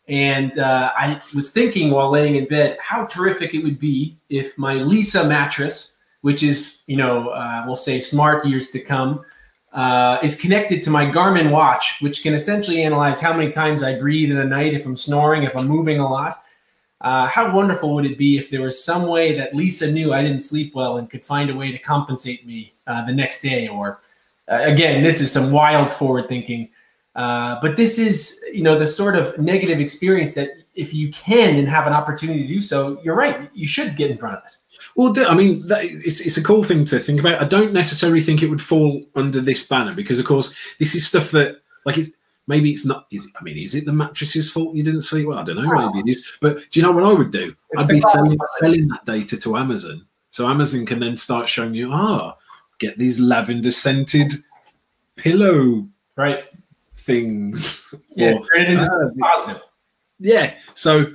And 0.06 0.56
uh, 0.58 0.92
I 0.96 1.20
was 1.34 1.52
thinking 1.52 1.90
while 1.90 2.10
laying 2.10 2.36
in 2.36 2.46
bed 2.46 2.78
how 2.80 3.06
terrific 3.06 3.54
it 3.54 3.64
would 3.64 3.80
be 3.80 4.16
if 4.28 4.56
my 4.56 4.76
Leesa 4.76 5.28
mattress, 5.28 6.02
which 6.20 6.42
is, 6.42 6.84
you 6.86 6.96
know, 6.96 7.30
uh, 7.30 7.64
we'll 7.66 7.74
say 7.74 7.98
smart 7.98 8.46
years 8.46 8.70
to 8.70 8.80
come, 8.80 9.24
uh, 9.72 10.18
is 10.22 10.40
connected 10.40 10.82
to 10.84 10.90
my 10.90 11.06
Garmin 11.06 11.50
watch, 11.50 11.98
which 12.00 12.22
can 12.22 12.34
essentially 12.34 12.82
analyze 12.84 13.20
how 13.20 13.36
many 13.36 13.50
times 13.50 13.82
I 13.82 13.98
breathe 13.98 14.30
in 14.30 14.36
the 14.36 14.44
night, 14.44 14.74
if 14.74 14.86
I'm 14.86 14.96
snoring, 14.96 15.42
if 15.42 15.56
I'm 15.56 15.66
moving 15.66 15.98
a 15.98 16.08
lot. 16.08 16.44
Uh, 17.00 17.26
how 17.26 17.54
wonderful 17.54 17.94
would 17.94 18.06
it 18.06 18.16
be 18.16 18.38
if 18.38 18.48
there 18.48 18.62
was 18.62 18.82
some 18.82 19.08
way 19.08 19.36
that 19.36 19.52
Leesa 19.54 19.92
knew 19.92 20.14
I 20.14 20.22
didn't 20.22 20.40
sleep 20.40 20.74
well 20.74 20.98
and 20.98 21.10
could 21.10 21.24
find 21.24 21.50
a 21.50 21.54
way 21.54 21.72
to 21.72 21.78
compensate 21.78 22.46
me 22.46 22.74
uh, 22.86 23.04
the 23.04 23.12
next 23.12 23.42
day? 23.42 23.66
Or 23.66 24.00
uh, 24.50 24.60
again, 24.62 25.02
this 25.02 25.20
is 25.20 25.32
some 25.32 25.52
wild 25.52 25.90
forward 25.90 26.28
thinking. 26.28 26.68
Uh, 27.14 27.58
but 27.62 27.76
this 27.76 27.98
is, 27.98 28.42
you 28.52 28.62
know, 28.62 28.78
the 28.78 28.86
sort 28.86 29.14
of 29.14 29.38
negative 29.38 29.78
experience 29.80 30.34
that 30.34 30.50
if 30.74 30.92
you 30.92 31.10
can 31.12 31.56
and 31.56 31.68
have 31.68 31.86
an 31.86 31.92
opportunity 31.92 32.42
to 32.42 32.48
do 32.48 32.60
so, 32.60 33.00
you're 33.04 33.14
right. 33.14 33.48
You 33.54 33.68
should 33.68 33.96
get 33.96 34.10
in 34.10 34.18
front 34.18 34.36
of 34.36 34.42
it. 34.44 34.56
Well, 34.96 35.14
I 35.28 35.34
mean, 35.34 35.66
that, 35.68 35.84
it's, 35.84 36.20
it's 36.20 36.36
a 36.36 36.42
cool 36.42 36.64
thing 36.64 36.84
to 36.86 36.98
think 36.98 37.20
about. 37.20 37.40
I 37.40 37.46
don't 37.46 37.72
necessarily 37.72 38.20
think 38.20 38.42
it 38.42 38.48
would 38.48 38.60
fall 38.60 39.02
under 39.14 39.40
this 39.40 39.66
banner 39.66 39.94
because, 39.94 40.18
of 40.18 40.24
course, 40.24 40.54
this 40.78 40.94
is 40.96 41.06
stuff 41.06 41.30
that, 41.30 41.60
like, 41.86 41.98
it's 41.98 42.10
maybe 42.46 42.70
it's 42.70 42.84
not. 42.84 43.06
Is 43.12 43.30
I 43.38 43.44
mean, 43.44 43.56
is 43.56 43.74
it 43.74 43.86
the 43.86 43.92
mattress's 43.92 44.50
fault 44.50 44.74
you 44.74 44.82
didn't 44.82 45.02
sleep 45.02 45.26
well? 45.26 45.38
I 45.38 45.44
don't 45.44 45.56
know. 45.56 45.92
Maybe 45.92 46.10
it 46.10 46.12
is. 46.12 46.26
But 46.40 46.68
do 46.70 46.80
you 46.80 46.82
know 46.82 46.92
what 46.92 47.04
I 47.04 47.12
would 47.12 47.30
do? 47.30 47.54
It's 47.70 47.82
I'd 47.82 47.88
be 47.88 48.00
selling, 48.00 48.38
selling 48.56 48.88
that 48.88 49.04
data 49.04 49.36
to 49.36 49.56
Amazon, 49.56 50.06
so 50.30 50.48
Amazon 50.48 50.86
can 50.86 50.98
then 50.98 51.16
start 51.16 51.48
showing 51.48 51.74
you, 51.74 51.90
ah, 51.92 52.36
get 52.86 52.98
these 52.98 53.20
lavender 53.20 53.70
scented 53.70 54.32
pillow 55.16 55.86
right 56.16 56.44
things. 56.92 57.94
Yeah, 58.16 58.34
or, 58.34 58.78
uh, 58.78 59.10
positive. 59.20 59.62
Yeah. 60.18 60.54
So 60.74 61.06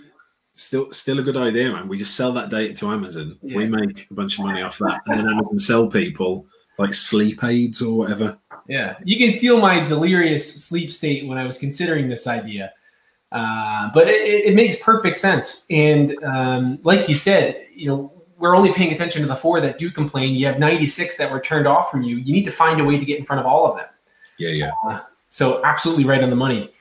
still 0.52 0.92
still 0.92 1.20
a 1.20 1.24
good 1.24 1.38
idea, 1.38 1.72
man. 1.72 1.88
We 1.88 1.98
just 1.98 2.16
sell 2.16 2.34
that 2.34 2.50
data 2.50 2.74
to 2.76 2.92
Amazon. 2.92 3.38
Yeah. 3.42 3.58
We 3.58 3.66
make 3.68 4.08
a 4.10 4.14
bunch 4.14 4.38
of 4.38 4.46
money 4.46 4.62
off 4.62 4.78
that, 4.80 5.02
and 5.08 5.20
then 5.20 5.28
Amazon 5.28 5.60
sell 5.60 5.88
people 5.88 6.46
like 6.78 6.94
sleep 6.94 7.44
aids 7.44 7.82
or 7.82 7.98
whatever. 7.98 8.38
Yeah, 8.68 8.98
you 9.04 9.18
can 9.18 9.40
feel 9.40 9.60
my 9.60 9.84
delirious 9.84 10.64
sleep 10.64 10.92
state 10.92 11.26
when 11.26 11.38
I 11.38 11.46
was 11.46 11.58
considering 11.58 12.08
this 12.08 12.28
idea. 12.28 12.72
Uh, 13.32 13.92
but 13.94 14.08
it, 14.08 14.46
it, 14.46 14.56
makes 14.56 14.82
perfect 14.82 15.16
sense. 15.16 15.68
And 15.70 16.16
um, 16.24 16.80
like 16.82 17.08
you 17.08 17.14
said, 17.14 17.68
you 17.76 17.88
know, 17.88 18.19
we're 18.40 18.56
only 18.56 18.74
paying 18.74 18.94
attention 18.94 19.22
to 19.22 19.28
the 19.28 19.36
four 19.36 19.62
that 19.62 19.78
do 19.78 19.92
complain. 19.92 20.34
You 20.34 20.48
have 20.48 20.60
96 20.60 21.18
that 21.18 21.32
were 21.32 21.42
turned 21.42 21.68
off 21.68 21.92
from 21.92 22.02
you. 22.02 22.18
You 22.18 22.34
need 22.34 22.46
to 22.46 22.52
find 22.52 22.80
a 22.80 22.86
way 22.86 22.98
to 22.98 23.06
get 23.06 23.20
in 23.20 23.26
front 23.26 23.42
of 23.42 23.46
all 23.46 23.70
of 23.70 23.78
them. 23.78 23.88
Yeah, 24.38 24.50
yeah. 24.50 24.72
Uh, 24.88 25.02
so 25.30 25.64
absolutely 25.64 26.06
right 26.06 26.24
on 26.24 26.30
the 26.30 26.36
money. 26.36 26.72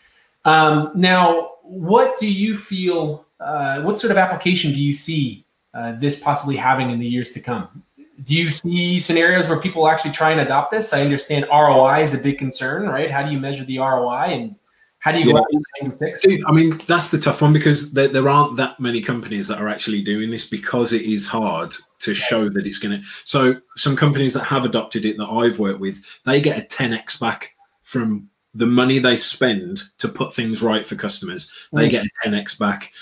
Um, 0.44 0.92
now, 0.94 1.52
what 1.62 2.16
do 2.16 2.32
you 2.32 2.56
feel? 2.56 3.26
Uh, 3.40 3.82
what 3.82 3.98
sort 3.98 4.10
of 4.10 4.16
application 4.16 4.72
do 4.72 4.80
you 4.80 4.92
see 4.92 5.44
uh, 5.74 5.92
this 5.92 6.22
possibly 6.22 6.56
having 6.56 6.90
in 6.90 6.98
the 6.98 7.06
years 7.06 7.32
to 7.32 7.40
come? 7.40 7.82
Do 8.22 8.36
you 8.36 8.48
see 8.48 8.98
scenarios 8.98 9.48
where 9.48 9.60
people 9.60 9.88
actually 9.88 10.10
try 10.10 10.30
and 10.30 10.40
adopt 10.40 10.72
this? 10.72 10.92
I 10.92 11.02
understand 11.02 11.46
ROI 11.50 12.00
is 12.00 12.18
a 12.18 12.22
big 12.22 12.38
concern, 12.38 12.88
right? 12.88 13.10
How 13.10 13.22
do 13.22 13.30
you 13.30 13.38
measure 13.38 13.64
the 13.64 13.78
ROI 13.78 14.30
and 14.30 14.56
how 15.00 15.12
do 15.12 15.20
you 15.20 15.32
go 15.32 15.38
about 15.38 15.98
fix? 15.98 16.20
Dude, 16.20 16.44
I 16.46 16.52
mean, 16.52 16.80
that's 16.88 17.10
the 17.10 17.18
tough 17.18 17.40
one 17.40 17.52
because 17.52 17.92
there, 17.92 18.08
there, 18.08 18.28
aren't 18.28 18.56
that 18.56 18.80
many 18.80 19.00
companies 19.00 19.46
that 19.48 19.60
are 19.60 19.68
actually 19.68 20.02
doing 20.02 20.30
this 20.30 20.46
because 20.46 20.92
it 20.92 21.02
is 21.02 21.26
hard 21.26 21.72
to 22.00 22.14
show 22.14 22.48
that 22.48 22.66
it's 22.66 22.78
going 22.78 23.00
to. 23.00 23.06
So, 23.24 23.60
some 23.76 23.94
companies 23.94 24.34
that 24.34 24.44
have 24.44 24.64
adopted 24.64 25.04
it 25.04 25.16
that 25.18 25.28
I've 25.28 25.58
worked 25.58 25.80
with, 25.80 26.04
they 26.24 26.40
get 26.40 26.58
a 26.58 26.62
10x 26.62 27.20
back 27.20 27.54
from 27.84 28.28
the 28.54 28.66
money 28.66 28.98
they 28.98 29.16
spend 29.16 29.82
to 29.98 30.08
put 30.08 30.34
things 30.34 30.62
right 30.62 30.84
for 30.84 30.96
customers. 30.96 31.52
They 31.72 31.86
mm. 31.86 31.90
get 31.90 32.06
a 32.06 32.28
10x 32.28 32.58
back, 32.58 32.92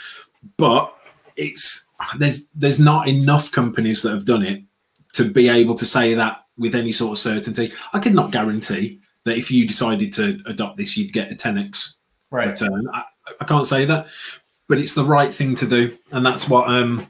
but 0.58 0.94
it's 1.36 1.88
there's 2.18 2.48
there's 2.48 2.80
not 2.80 3.08
enough 3.08 3.50
companies 3.50 4.02
that 4.02 4.12
have 4.12 4.26
done 4.26 4.42
it 4.42 4.62
to 5.14 5.30
be 5.30 5.48
able 5.48 5.74
to 5.74 5.86
say 5.86 6.12
that 6.12 6.44
with 6.58 6.74
any 6.74 6.92
sort 6.92 7.12
of 7.12 7.18
certainty. 7.18 7.72
I 7.94 7.98
could 8.00 8.14
not 8.14 8.32
guarantee 8.32 9.00
that 9.26 9.36
if 9.36 9.50
you 9.50 9.66
decided 9.66 10.12
to 10.14 10.40
adopt 10.46 10.78
this, 10.78 10.96
you'd 10.96 11.12
get 11.12 11.30
a 11.30 11.34
10x 11.34 11.96
right. 12.30 12.48
return. 12.48 12.88
I, 12.94 13.02
I 13.40 13.44
can't 13.44 13.66
say 13.66 13.84
that, 13.84 14.06
but 14.68 14.78
it's 14.78 14.94
the 14.94 15.04
right 15.04 15.34
thing 15.34 15.54
to 15.56 15.66
do, 15.66 15.96
and 16.12 16.24
that's 16.24 16.48
what 16.48 16.68
um 16.68 17.06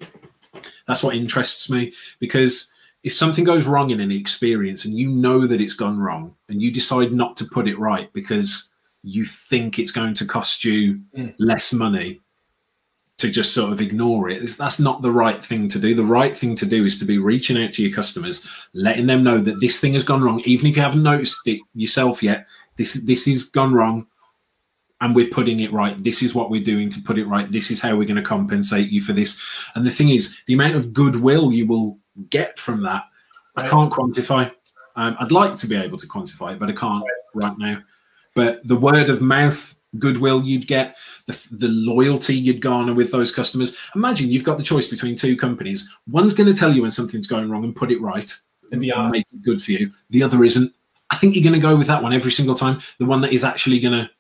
that's 0.87 1.03
what 1.03 1.15
interests 1.15 1.69
me 1.69 1.93
because 2.19 2.73
if 3.03 3.15
something 3.15 3.45
goes 3.45 3.67
wrong 3.67 3.91
in 3.91 4.01
any 4.01 4.17
experience 4.17 4.85
and 4.85 4.97
you 4.97 5.09
know 5.09 5.47
that 5.47 5.61
it's 5.61 5.75
gone 5.75 5.99
wrong 5.99 6.35
and 6.49 6.63
you 6.63 6.73
decide 6.73 7.13
not 7.13 7.37
to 7.37 7.45
put 7.45 7.69
it 7.69 7.79
right 7.79 8.13
because 8.13 8.73
you 9.03 9.25
think 9.25 9.79
it's 9.79 9.93
going 9.93 10.15
to 10.15 10.25
cost 10.25 10.65
you 10.65 11.01
mm. 11.17 11.35
less 11.39 11.73
money 11.73 12.21
to 13.19 13.31
just 13.31 13.55
sort 13.55 13.73
of 13.73 13.81
ignore 13.81 14.29
it 14.29 14.47
that's 14.59 14.79
not 14.79 15.01
the 15.03 15.11
right 15.11 15.45
thing 15.45 15.69
to 15.69 15.79
do 15.79 15.95
the 15.95 16.05
right 16.05 16.37
thing 16.37 16.55
to 16.55 16.67
do 16.67 16.85
is 16.85 16.99
to 16.99 17.05
be 17.05 17.19
reaching 17.19 17.63
out 17.63 17.73
to 17.73 17.83
your 17.83 17.95
customers 17.95 18.47
letting 18.75 19.07
them 19.07 19.23
know 19.23 19.39
that 19.39 19.61
this 19.61 19.81
thing 19.81 19.95
has 19.95 20.05
gone 20.05 20.23
wrong 20.23 20.41
even 20.45 20.67
if 20.67 20.77
you 20.77 20.83
haven't 20.83 21.03
noticed 21.03 21.39
it 21.47 21.61
yourself 21.75 22.23
yet 22.23 22.47
this 22.77 22.95
this 23.05 23.27
has 23.27 23.45
gone 23.45 23.73
wrong 23.73 24.07
and 25.01 25.15
we're 25.15 25.29
putting 25.29 25.61
it 25.61 25.73
right. 25.73 26.03
This 26.03 26.23
is 26.23 26.35
what 26.35 26.51
we're 26.51 26.63
doing 26.63 26.89
to 26.91 27.03
put 27.03 27.19
it 27.19 27.27
right. 27.27 27.51
This 27.51 27.71
is 27.71 27.81
how 27.81 27.97
we're 27.97 28.07
going 28.07 28.17
to 28.17 28.23
compensate 28.23 28.89
you 28.89 29.01
for 29.01 29.13
this. 29.13 29.41
And 29.75 29.85
the 29.85 29.91
thing 29.91 30.11
is, 30.11 30.39
the 30.47 30.55
amount 30.55 30.75
of 30.75 30.93
goodwill 30.93 31.53
you 31.53 31.67
will 31.67 31.99
get 32.31 32.59
from 32.59 32.83
that. 32.85 33.05
I 33.57 33.67
can't 33.67 33.93
quantify. 33.93 34.51
Um, 34.97 35.17
I'd 35.21 35.33
like 35.33 35.55
to 35.57 35.67
be 35.67 35.77
able 35.77 35.99
to 35.99 36.07
quantify 36.07 36.55
it, 36.55 36.59
but 36.59 36.71
I 36.71 36.73
can't 36.73 37.05
right 37.35 37.57
now. 37.59 37.79
But 38.35 38.67
the 38.67 38.77
word 38.77 39.11
of 39.11 39.21
mouth 39.21 39.75
goodwill 39.99 40.43
you'd 40.43 40.67
get, 40.67 40.97
the, 41.27 41.47
the 41.51 41.69
loyalty 41.69 42.37
you'd 42.37 42.61
garner 42.61 42.95
with 42.95 43.11
those 43.11 43.33
customers. 43.33 43.77
Imagine 43.95 44.31
you've 44.31 44.45
got 44.45 44.59
the 44.59 44.65
choice 44.65 44.89
between 44.89 45.15
two 45.15 45.37
companies. 45.37 45.91
One's 46.09 46.35
going 46.35 46.53
to 46.53 46.59
tell 46.59 46.73
you 46.73 46.83
when 46.83 46.91
something's 46.91 47.27
going 47.27 47.51
wrong 47.51 47.65
and 47.65 47.75
put 47.75 47.91
it 47.91 48.01
right 48.01 48.33
and 48.73 48.81
be 48.81 48.93
honest. 48.93 49.13
make 49.13 49.27
it 49.33 49.43
good 49.43 49.63
for 49.63 49.73
you. 49.73 49.93
The 50.11 50.23
other 50.23 50.45
isn't. 50.45 50.73
I 51.11 51.17
think 51.17 51.35
you're 51.35 51.45
going 51.45 51.55
to 51.55 51.61
go 51.61 51.77
with 51.77 51.87
that 51.87 52.03
one 52.03 52.13
every 52.13 52.33
single 52.33 52.55
time. 52.55 52.81
The 52.99 53.07
one 53.07 53.21
that 53.21 53.33
is 53.33 53.45
actually 53.45 53.81
going 53.81 53.93
to 53.93 54.11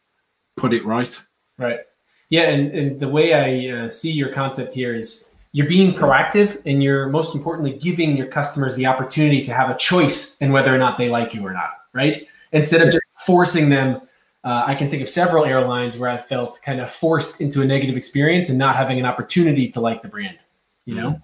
put 0.56 0.72
it 0.72 0.84
right. 0.84 1.20
Right. 1.58 1.80
Yeah, 2.28 2.42
and, 2.42 2.72
and 2.72 3.00
the 3.00 3.08
way 3.08 3.34
I 3.34 3.84
uh, 3.84 3.88
see 3.88 4.10
your 4.10 4.30
concept 4.30 4.74
here 4.74 4.94
is 4.94 5.32
you're 5.52 5.68
being 5.68 5.94
proactive 5.94 6.60
and 6.66 6.82
you're 6.82 7.08
most 7.08 7.34
importantly 7.34 7.78
giving 7.78 8.16
your 8.16 8.26
customers 8.26 8.74
the 8.76 8.86
opportunity 8.86 9.42
to 9.42 9.54
have 9.54 9.70
a 9.70 9.76
choice 9.76 10.36
in 10.38 10.52
whether 10.52 10.74
or 10.74 10.78
not 10.78 10.98
they 10.98 11.08
like 11.08 11.34
you 11.34 11.46
or 11.46 11.52
not, 11.52 11.70
right? 11.92 12.26
Instead 12.52 12.82
of 12.82 12.92
just 12.92 13.06
forcing 13.24 13.68
them. 13.68 14.00
Uh, 14.46 14.62
I 14.64 14.76
can 14.76 14.88
think 14.88 15.02
of 15.02 15.08
several 15.08 15.44
airlines 15.44 15.98
where 15.98 16.08
I 16.08 16.18
felt 16.18 16.60
kind 16.64 16.80
of 16.80 16.88
forced 16.88 17.40
into 17.40 17.62
a 17.62 17.66
negative 17.66 17.96
experience 17.96 18.48
and 18.48 18.56
not 18.56 18.76
having 18.76 19.00
an 19.00 19.04
opportunity 19.04 19.68
to 19.72 19.80
like 19.80 20.02
the 20.02 20.08
brand, 20.08 20.38
you 20.84 20.94
know? 20.94 21.10
Mm-hmm. 21.10 21.20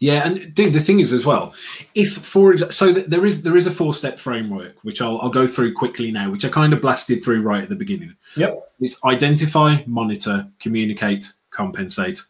Yeah, 0.00 0.26
and 0.26 0.52
dude, 0.52 0.72
the 0.72 0.80
thing 0.80 0.98
is 0.98 1.12
as 1.12 1.24
well, 1.24 1.54
if 1.94 2.14
for 2.14 2.50
example, 2.50 2.72
so 2.72 2.92
there 2.92 3.26
is 3.26 3.42
there 3.42 3.56
is 3.56 3.66
a 3.66 3.70
four 3.70 3.92
step 3.92 4.18
framework 4.18 4.74
which 4.82 5.02
I'll 5.02 5.20
I'll 5.20 5.30
go 5.30 5.46
through 5.46 5.74
quickly 5.74 6.10
now, 6.10 6.30
which 6.30 6.46
I 6.46 6.48
kind 6.48 6.72
of 6.72 6.80
blasted 6.80 7.22
through 7.22 7.42
right 7.42 7.62
at 7.62 7.68
the 7.68 7.76
beginning. 7.76 8.16
Yep, 8.36 8.70
it's 8.80 9.04
identify, 9.04 9.84
monitor, 9.86 10.48
communicate, 10.60 11.30
compensate. 11.50 12.22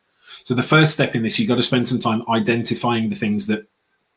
So 0.42 0.54
the 0.54 0.62
first 0.62 0.92
step 0.92 1.14
in 1.14 1.22
this, 1.22 1.38
you've 1.38 1.48
got 1.48 1.54
to 1.54 1.62
spend 1.62 1.86
some 1.86 2.00
time 2.00 2.22
identifying 2.28 3.08
the 3.08 3.16
things 3.16 3.46
that 3.46 3.66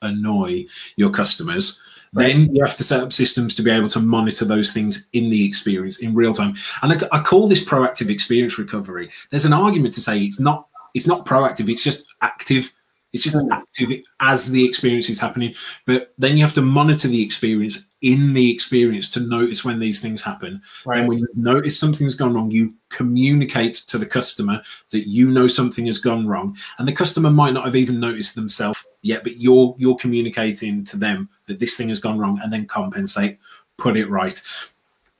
annoy 0.01 0.65
your 0.95 1.11
customers. 1.11 1.81
Right. 2.13 2.27
Then 2.27 2.55
you 2.55 2.63
have 2.63 2.77
to 2.77 2.83
set 2.83 3.01
up 3.01 3.13
systems 3.13 3.53
to 3.55 3.61
be 3.61 3.69
able 3.69 3.89
to 3.89 3.99
monitor 3.99 4.45
those 4.45 4.73
things 4.73 5.09
in 5.13 5.29
the 5.29 5.45
experience 5.45 5.99
in 5.99 6.15
real 6.15 6.33
time. 6.33 6.55
And 6.81 6.93
I, 6.93 7.17
I 7.17 7.21
call 7.21 7.47
this 7.47 7.63
proactive 7.63 8.09
experience 8.09 8.57
recovery. 8.57 9.11
There's 9.29 9.45
an 9.45 9.53
argument 9.53 9.93
to 9.95 10.01
say 10.01 10.19
it's 10.19 10.39
not 10.39 10.67
it's 10.95 11.07
not 11.07 11.25
proactive; 11.25 11.69
it's 11.69 11.83
just 11.83 12.07
active. 12.21 12.71
It's 13.11 13.23
just 13.23 13.37
hmm. 13.37 13.51
active 13.51 14.03
as 14.19 14.51
the 14.51 14.63
experience 14.63 15.09
is 15.09 15.19
happening. 15.19 15.55
But 15.85 16.13
then 16.17 16.37
you 16.37 16.43
have 16.43 16.53
to 16.55 16.61
monitor 16.61 17.07
the 17.07 17.23
experience 17.23 17.87
in 18.01 18.33
the 18.33 18.51
experience 18.51 19.09
to 19.11 19.19
notice 19.19 19.65
when 19.65 19.79
these 19.79 19.99
things 19.99 20.21
happen. 20.21 20.61
Right. 20.85 20.99
And 20.99 21.07
when 21.07 21.19
you 21.19 21.27
notice 21.35 21.79
something's 21.79 22.15
gone 22.15 22.33
wrong, 22.33 22.51
you 22.51 22.73
communicate 22.89 23.75
to 23.87 23.97
the 23.97 24.05
customer 24.05 24.61
that 24.91 25.07
you 25.07 25.29
know 25.29 25.47
something 25.47 25.87
has 25.87 25.97
gone 25.97 26.27
wrong. 26.27 26.55
And 26.77 26.87
the 26.87 26.93
customer 26.93 27.31
might 27.31 27.53
not 27.53 27.65
have 27.65 27.75
even 27.75 27.99
noticed 27.99 28.35
themselves 28.35 28.85
yet, 29.01 29.23
but 29.23 29.39
you're 29.39 29.75
you're 29.77 29.95
communicating 29.95 30.83
to 30.85 30.97
them 30.97 31.29
that 31.47 31.59
this 31.59 31.75
thing 31.75 31.89
has 31.89 31.99
gone 31.99 32.19
wrong 32.19 32.39
and 32.43 32.51
then 32.51 32.65
compensate, 32.65 33.37
put 33.77 33.97
it 33.97 34.09
right. 34.09 34.39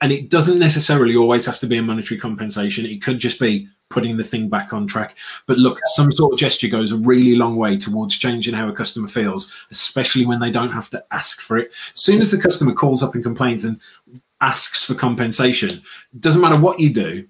And 0.00 0.12
it 0.12 0.30
doesn't 0.30 0.58
necessarily 0.58 1.14
always 1.16 1.44
have 1.44 1.58
to 1.58 1.66
be 1.66 1.76
a 1.76 1.82
monetary 1.82 2.18
compensation. 2.18 2.86
It 2.86 3.02
could 3.02 3.18
just 3.18 3.38
be 3.38 3.68
putting 3.90 4.16
the 4.16 4.24
thing 4.24 4.48
back 4.48 4.72
on 4.72 4.86
track. 4.86 5.16
But 5.46 5.58
look, 5.58 5.78
some 5.86 6.10
sort 6.10 6.32
of 6.32 6.38
gesture 6.38 6.68
goes 6.68 6.92
a 6.92 6.96
really 6.96 7.36
long 7.36 7.56
way 7.56 7.76
towards 7.76 8.16
changing 8.16 8.54
how 8.54 8.68
a 8.68 8.72
customer 8.72 9.08
feels, 9.08 9.52
especially 9.70 10.24
when 10.24 10.40
they 10.40 10.50
don't 10.50 10.72
have 10.72 10.88
to 10.90 11.04
ask 11.10 11.42
for 11.42 11.58
it. 11.58 11.70
As 11.94 12.00
soon 12.00 12.20
as 12.20 12.30
the 12.30 12.40
customer 12.40 12.72
calls 12.72 13.02
up 13.02 13.14
and 13.14 13.22
complains 13.22 13.64
and 13.64 13.78
asks 14.40 14.84
for 14.84 14.94
compensation, 14.94 15.82
doesn't 16.20 16.40
matter 16.40 16.58
what 16.58 16.80
you 16.80 16.90
do, 16.90 17.26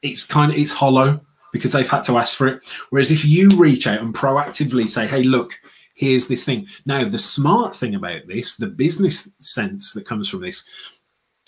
it's 0.00 0.24
kind 0.24 0.52
of 0.52 0.58
it's 0.58 0.72
hollow 0.72 1.20
because 1.54 1.70
they've 1.70 1.88
had 1.88 2.02
to 2.02 2.18
ask 2.18 2.34
for 2.36 2.48
it. 2.48 2.68
Whereas 2.90 3.12
if 3.12 3.24
you 3.24 3.48
reach 3.50 3.86
out 3.86 4.00
and 4.00 4.12
proactively 4.12 4.88
say, 4.88 5.06
"Hey, 5.06 5.22
look, 5.22 5.54
here's 5.94 6.26
this 6.26 6.44
thing." 6.44 6.66
Now, 6.84 7.08
the 7.08 7.16
smart 7.16 7.76
thing 7.76 7.94
about 7.94 8.26
this, 8.26 8.56
the 8.56 8.66
business 8.66 9.30
sense 9.38 9.92
that 9.92 10.04
comes 10.04 10.28
from 10.28 10.40
this, 10.42 10.68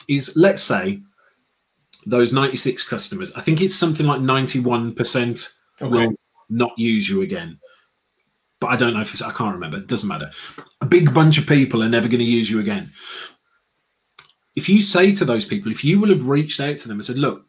is 0.07 0.33
let's 0.37 0.63
say 0.63 1.03
those 2.07 2.33
96 2.33 2.85
customers, 2.85 3.33
I 3.35 3.41
think 3.41 3.61
it's 3.61 3.75
something 3.75 4.07
like 4.07 4.21
91% 4.21 5.53
Okay. 5.83 5.91
will 5.91 6.15
not 6.49 6.79
use 6.79 7.09
you 7.09 7.23
again. 7.23 7.59
But 8.61 8.69
I 8.69 8.77
don't 8.77 8.95
know 8.95 9.01
if 9.01 9.13
it's, 9.13 9.23
I 9.23 9.33
can't 9.33 9.53
remember. 9.55 9.79
It 9.79 9.89
doesn't 9.89 10.09
matter. 10.09 10.31
A 10.81 10.87
big 10.87 11.13
bunch 11.13 11.37
of 11.37 11.49
people 11.49 11.83
are 11.83 11.89
never 11.89 12.07
going 12.07 12.21
to 12.21 12.25
use 12.25 12.49
you 12.49 12.61
again. 12.61 12.93
If 14.55 14.69
you 14.69 14.81
say 14.81 15.13
to 15.17 15.25
those 15.25 15.45
people, 15.45 15.73
if 15.73 15.85
you 15.85 15.99
will 15.99 16.09
have 16.11 16.29
reached 16.29 16.61
out 16.61 16.79
to 16.79 16.89
them 16.89 16.99
and 16.99 17.05
said, 17.05 17.19
look, 17.19 17.45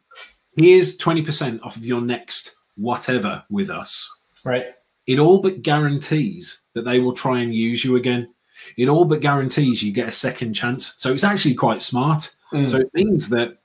here's 0.56 0.98
20% 0.98 1.62
off 1.62 1.76
of 1.76 1.84
your 1.84 2.00
next 2.00 2.56
whatever 2.76 3.44
with 3.50 3.70
us, 3.70 4.20
Right. 4.44 4.66
it 5.06 5.18
all 5.18 5.38
but 5.38 5.62
guarantees 5.62 6.66
that 6.74 6.82
they 6.82 7.00
will 7.00 7.12
try 7.12 7.40
and 7.40 7.54
use 7.54 7.84
you 7.84 7.96
again. 7.96 8.28
It 8.76 8.88
all 8.88 9.04
but 9.04 9.20
guarantees 9.20 9.82
you 9.82 9.92
get 9.92 10.08
a 10.08 10.12
second 10.12 10.54
chance. 10.54 10.94
So 10.98 11.12
it's 11.12 11.24
actually 11.24 11.54
quite 11.54 11.82
smart. 11.82 12.34
Mm. 12.52 12.68
So 12.68 12.78
it 12.78 12.90
means 12.94 13.28
that 13.30 13.58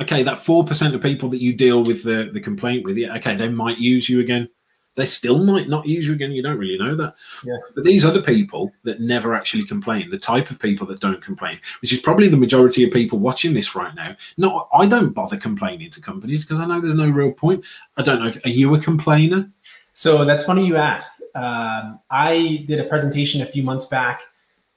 okay, 0.00 0.22
that 0.22 0.38
four 0.38 0.64
percent 0.64 0.94
of 0.94 1.02
people 1.02 1.28
that 1.28 1.42
you 1.42 1.52
deal 1.52 1.82
with 1.82 2.02
the, 2.02 2.30
the 2.32 2.40
complaint 2.40 2.84
with, 2.84 2.96
yeah, 2.96 3.14
okay, 3.16 3.34
they 3.36 3.48
might 3.48 3.78
use 3.78 4.08
you 4.08 4.20
again. 4.20 4.48
They 4.96 5.04
still 5.04 5.44
might 5.44 5.68
not 5.68 5.86
use 5.86 6.06
you 6.06 6.14
again. 6.14 6.32
You 6.32 6.42
don't 6.42 6.58
really 6.58 6.76
know 6.76 6.96
that. 6.96 7.14
Yeah. 7.44 7.56
But 7.74 7.84
these 7.84 8.04
other 8.04 8.20
people 8.20 8.72
that 8.82 9.00
never 9.00 9.34
actually 9.34 9.64
complain, 9.64 10.10
the 10.10 10.18
type 10.18 10.50
of 10.50 10.58
people 10.58 10.86
that 10.88 11.00
don't 11.00 11.22
complain, 11.22 11.58
which 11.80 11.92
is 11.92 12.00
probably 12.00 12.28
the 12.28 12.36
majority 12.36 12.84
of 12.84 12.92
people 12.92 13.18
watching 13.18 13.54
this 13.54 13.74
right 13.74 13.94
now. 13.94 14.16
No, 14.36 14.68
I 14.72 14.86
don't 14.86 15.12
bother 15.12 15.36
complaining 15.36 15.90
to 15.90 16.00
companies 16.00 16.44
because 16.44 16.60
I 16.60 16.66
know 16.66 16.80
there's 16.80 16.96
no 16.96 17.08
real 17.08 17.32
point. 17.32 17.64
I 17.96 18.02
don't 18.02 18.20
know 18.20 18.28
if 18.28 18.44
are 18.44 18.50
you 18.50 18.74
a 18.74 18.80
complainer? 18.80 19.50
So 19.92 20.24
that's 20.24 20.44
funny 20.44 20.66
you 20.66 20.76
ask. 20.76 21.20
Um, 21.34 22.00
I 22.10 22.64
did 22.66 22.80
a 22.80 22.84
presentation 22.84 23.42
a 23.42 23.46
few 23.46 23.62
months 23.62 23.86
back, 23.86 24.22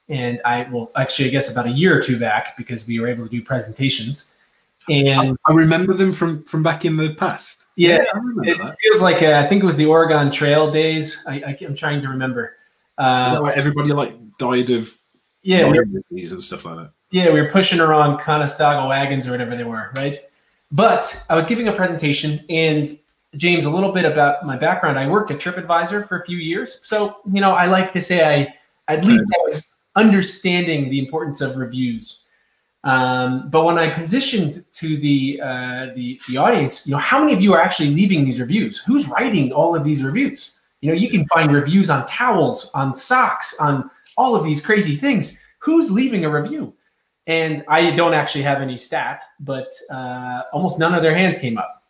and 0.08 0.40
I 0.44 0.68
well, 0.70 0.92
actually, 0.96 1.28
I 1.28 1.30
guess 1.30 1.50
about 1.50 1.66
a 1.66 1.70
year 1.70 1.96
or 1.96 2.00
two 2.00 2.18
back 2.18 2.56
because 2.56 2.86
we 2.86 3.00
were 3.00 3.08
able 3.08 3.24
to 3.24 3.30
do 3.30 3.42
presentations. 3.42 4.33
And 4.88 5.38
I 5.46 5.52
remember 5.52 5.94
them 5.94 6.12
from 6.12 6.42
from 6.44 6.62
back 6.62 6.84
in 6.84 6.96
the 6.96 7.14
past. 7.14 7.66
yeah, 7.76 8.04
I 8.14 8.18
it 8.42 8.58
that. 8.58 8.76
feels 8.78 9.00
like 9.00 9.22
uh, 9.22 9.40
I 9.42 9.46
think 9.46 9.62
it 9.62 9.66
was 9.66 9.76
the 9.76 9.86
Oregon 9.86 10.30
Trail 10.30 10.70
days. 10.70 11.24
I, 11.26 11.56
am 11.60 11.74
trying 11.74 12.02
to 12.02 12.08
remember. 12.08 12.56
Uh, 12.98 13.38
why 13.40 13.52
everybody 13.52 13.92
like 13.92 14.14
died 14.38 14.70
of 14.70 14.96
yeah, 15.42 15.68
we 15.68 15.78
Lyme 15.78 15.92
disease 15.92 16.32
and 16.32 16.42
stuff 16.42 16.64
like 16.64 16.76
that? 16.76 16.90
yeah, 17.14 17.30
we 17.30 17.40
were 17.40 17.48
pushing 17.48 17.78
around 17.78 18.18
Conestoga 18.18 18.88
wagons 18.88 19.28
or 19.28 19.30
whatever 19.30 19.54
they 19.54 19.62
were, 19.62 19.92
right? 19.94 20.18
But 20.72 21.24
I 21.30 21.36
was 21.36 21.46
giving 21.46 21.68
a 21.68 21.72
presentation, 21.72 22.44
and 22.50 22.98
James, 23.36 23.66
a 23.66 23.70
little 23.70 23.92
bit 23.92 24.04
about 24.04 24.44
my 24.44 24.56
background. 24.56 24.98
I 24.98 25.08
worked 25.08 25.30
at 25.30 25.38
TripAdvisor 25.38 26.08
for 26.08 26.18
a 26.18 26.26
few 26.26 26.38
years, 26.38 26.84
so 26.84 27.18
you 27.32 27.40
know, 27.40 27.52
I 27.52 27.66
like 27.66 27.92
to 27.92 28.00
say 28.00 28.26
I 28.26 28.54
at 28.92 29.04
least 29.04 29.24
I 29.32 29.38
was 29.44 29.78
understanding 29.94 30.90
the 30.90 30.98
importance 30.98 31.40
of 31.40 31.56
reviews. 31.56 32.23
Um, 32.84 33.48
but 33.48 33.64
when 33.64 33.78
I 33.78 33.88
positioned 33.88 34.64
to 34.72 34.96
the, 34.98 35.40
uh, 35.42 35.86
the 35.94 36.20
the 36.28 36.36
audience, 36.36 36.86
you 36.86 36.92
know, 36.92 36.98
how 36.98 37.18
many 37.18 37.32
of 37.32 37.40
you 37.40 37.54
are 37.54 37.60
actually 37.60 37.90
leaving 37.90 38.24
these 38.24 38.40
reviews? 38.40 38.78
Who's 38.78 39.08
writing 39.08 39.52
all 39.52 39.74
of 39.74 39.84
these 39.84 40.04
reviews? 40.04 40.60
You 40.82 40.90
know, 40.90 40.94
you 40.94 41.08
can 41.08 41.26
find 41.28 41.50
reviews 41.50 41.88
on 41.88 42.04
towels, 42.06 42.70
on 42.74 42.94
socks, 42.94 43.58
on 43.58 43.90
all 44.18 44.36
of 44.36 44.44
these 44.44 44.64
crazy 44.64 44.96
things. 44.96 45.42
Who's 45.60 45.90
leaving 45.90 46.26
a 46.26 46.30
review? 46.30 46.74
And 47.26 47.64
I 47.68 47.90
don't 47.92 48.12
actually 48.12 48.42
have 48.42 48.60
any 48.60 48.76
stat, 48.76 49.22
but 49.40 49.70
uh, 49.90 50.42
almost 50.52 50.78
none 50.78 50.94
of 50.94 51.02
their 51.02 51.14
hands 51.14 51.38
came 51.38 51.56
up. 51.56 51.84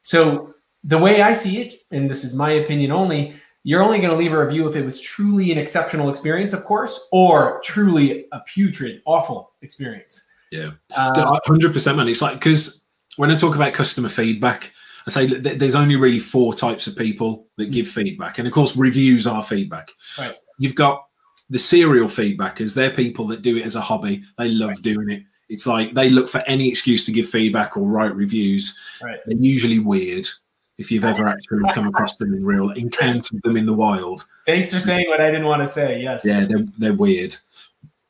So 0.00 0.54
the 0.82 0.96
way 0.96 1.20
I 1.20 1.34
see 1.34 1.60
it, 1.60 1.74
and 1.90 2.08
this 2.08 2.24
is 2.24 2.32
my 2.34 2.52
opinion 2.52 2.90
only, 2.90 3.34
you're 3.64 3.82
only 3.82 3.98
going 3.98 4.10
to 4.10 4.16
leave 4.16 4.32
a 4.32 4.42
review 4.42 4.66
if 4.66 4.76
it 4.76 4.84
was 4.84 4.98
truly 4.98 5.52
an 5.52 5.58
exceptional 5.58 6.08
experience, 6.08 6.54
of 6.54 6.64
course, 6.64 7.06
or 7.12 7.60
truly 7.62 8.26
a 8.32 8.40
putrid, 8.40 9.02
awful 9.04 9.52
experience. 9.60 10.27
Yeah. 10.50 10.70
Uh, 10.96 11.38
Hundred 11.44 11.72
percent, 11.72 11.96
man. 11.96 12.08
It's 12.08 12.22
like 12.22 12.34
because 12.34 12.84
when 13.16 13.30
I 13.30 13.36
talk 13.36 13.54
about 13.54 13.72
customer 13.72 14.08
feedback, 14.08 14.72
I 15.06 15.10
say 15.10 15.26
there's 15.26 15.74
only 15.74 15.96
really 15.96 16.18
four 16.18 16.54
types 16.54 16.86
of 16.86 16.96
people 16.96 17.46
that 17.56 17.70
give 17.70 17.88
feedback, 17.88 18.38
and 18.38 18.46
of 18.46 18.54
course, 18.54 18.76
reviews 18.76 19.26
are 19.26 19.42
feedback. 19.42 19.90
Right. 20.18 20.34
You've 20.58 20.74
got 20.74 21.04
the 21.50 21.58
serial 21.58 22.08
feedbackers. 22.08 22.74
They're 22.74 22.90
people 22.90 23.26
that 23.28 23.42
do 23.42 23.56
it 23.56 23.64
as 23.64 23.74
a 23.74 23.80
hobby. 23.80 24.22
They 24.36 24.48
love 24.48 24.82
doing 24.82 25.10
it. 25.10 25.22
It's 25.48 25.66
like 25.66 25.94
they 25.94 26.10
look 26.10 26.28
for 26.28 26.42
any 26.46 26.68
excuse 26.68 27.06
to 27.06 27.12
give 27.12 27.28
feedback 27.28 27.76
or 27.76 27.84
write 27.84 28.14
reviews. 28.14 28.78
Right. 29.02 29.18
They're 29.26 29.38
usually 29.38 29.78
weird. 29.78 30.28
If 30.76 30.92
you've 30.92 31.04
ever 31.04 31.26
actually 31.28 31.72
come 31.72 31.88
across 31.88 32.16
them 32.18 32.34
in 32.34 32.44
real, 32.44 32.70
encountered 32.70 33.42
them 33.42 33.56
in 33.56 33.66
the 33.66 33.72
wild, 33.72 34.24
thanks 34.46 34.72
for 34.72 34.78
saying 34.78 35.08
what 35.08 35.20
I 35.20 35.30
didn't 35.30 35.46
want 35.46 35.62
to 35.62 35.66
say. 35.66 36.02
Yes. 36.02 36.24
yeah, 36.24 36.44
they're, 36.44 36.66
they're 36.76 36.94
weird, 36.94 37.34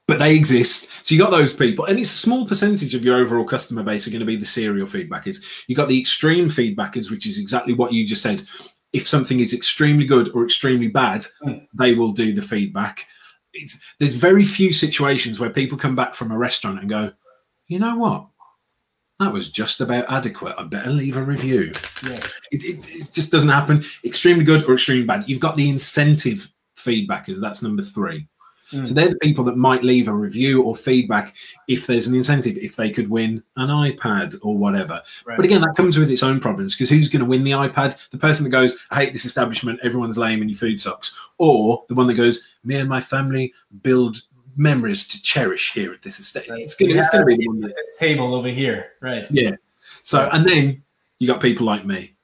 but 0.09 0.19
they 0.19 0.35
exist. 0.35 0.91
So 1.07 1.15
you 1.15 1.21
got 1.21 1.31
those 1.31 1.53
people, 1.53 1.85
and 1.85 1.99
it's 1.99 2.13
a 2.13 2.19
small 2.19 2.47
percentage 2.47 2.95
of 2.95 3.05
your 3.05 3.19
overall 3.19 3.45
customer 3.45 3.83
base 3.85 4.09
are 4.09 4.11
going 4.11 4.21
to 4.21 4.27
be 4.27 4.37
the 4.37 4.47
serial 4.47 4.87
feedbackers. 4.87 5.37
You 5.69 5.77
got 5.77 5.89
the 5.89 6.01
extreme 6.01 6.49
feedbackers, 6.49 7.11
which 7.11 7.27
is 7.27 7.39
exactly 7.39 7.75
what 7.75 7.93
you 7.93 8.07
just 8.07 8.23
said. 8.23 8.43
If 8.95 9.07
something 9.07 9.39
is 9.39 9.53
extremely 9.53 10.07
good 10.07 10.31
or 10.35 10.45
extremely 10.45 10.89
bad, 10.89 11.25
Mm. 11.45 11.67
they 11.75 11.95
will 11.95 12.13
do 12.13 12.33
the 12.33 12.43
feedback. 12.43 13.07
It's 13.53 13.81
there's 14.01 14.15
very 14.15 14.45
few 14.45 14.73
situations 14.73 15.39
where 15.39 15.51
people 15.51 15.77
come 15.79 15.95
back 15.95 16.15
from 16.15 16.33
a 16.33 16.39
restaurant 16.39 16.81
and 16.81 16.89
go, 16.89 17.13
you 17.67 17.79
know 17.79 17.97
what, 17.97 18.27
that 19.21 19.33
was 19.33 19.51
just 19.51 19.81
about 19.83 20.11
adequate. 20.11 20.55
I 20.57 20.63
better 20.65 20.91
leave 20.91 21.17
a 21.19 21.23
review. 21.23 21.73
Yeah. 22.03 22.21
It, 22.51 22.65
it, 22.65 22.89
it 22.89 23.13
just 23.13 23.31
doesn't 23.31 23.49
happen. 23.49 23.85
Extremely 24.05 24.45
good 24.45 24.65
or 24.65 24.75
extremely 24.75 25.05
bad. 25.05 25.29
You've 25.29 25.41
got 25.41 25.57
the 25.57 25.69
incentive 25.69 26.51
feedbackers. 26.79 27.41
That's 27.41 27.63
number 27.63 27.83
three. 27.83 28.27
Mm. 28.73 28.87
So 28.87 28.95
they're 28.95 29.09
the 29.09 29.17
people 29.17 29.45
that 29.45 29.57
might 29.57 29.83
leave 29.83 30.09
a 30.09 30.13
review 30.13 30.63
or 30.63 30.77
feedback 30.77 31.35
if 31.69 31.87
there's 31.87 32.07
an 32.07 32.15
incentive, 32.15 32.57
if 32.59 32.77
they 32.77 32.91
could 32.91 33.09
win 33.09 33.43
an 33.57 33.69
iPad 33.69 34.37
or 34.43 34.57
whatever. 34.57 35.03
Right. 35.25 35.37
But 35.37 35.45
again, 35.45 35.61
that 35.63 35.77
comes 35.77 35.99
with 35.99 36.11
its 36.11 36.23
own 36.23 36.41
problems 36.41 36.75
because 36.75 36.91
who's 36.91 37.09
going 37.09 37.25
to 37.25 37.29
win 37.29 37.45
the 37.45 37.53
iPad? 37.53 37.97
The 38.11 38.19
person 38.19 38.45
that 38.45 38.51
goes, 38.51 38.77
I 38.91 38.97
hate 38.97 39.13
this 39.13 39.25
establishment, 39.25 39.81
everyone's 39.83 40.19
lame 40.19 40.41
and 40.41 40.51
your 40.51 40.59
food 40.59 40.81
sucks. 40.81 41.19
Or 41.39 41.85
the 41.89 41.95
one 41.95 42.07
that 42.09 42.15
goes, 42.15 42.49
me 42.65 42.77
and 42.77 42.89
my 42.89 43.01
family 43.01 43.53
build 43.83 44.21
memories 44.57 45.07
to 45.09 45.23
cherish 45.23 45.73
here 45.73 45.93
at 45.93 46.03
this 46.03 46.19
estate. 46.19 46.47
It's 46.49 46.75
going 46.75 46.95
to, 46.95 47.03
to 47.13 47.25
be 47.25 47.37
the 47.37 47.47
one 47.47 47.61
that 47.61 47.75
this 47.75 47.97
table 47.99 48.35
over 48.35 48.49
here. 48.49 48.93
Right. 49.01 49.27
yeah. 49.31 49.53
So, 50.03 50.29
and 50.33 50.45
then 50.45 50.83
you 51.19 51.27
got 51.27 51.41
people 51.41 51.67
like 51.67 51.87
me 51.87 52.15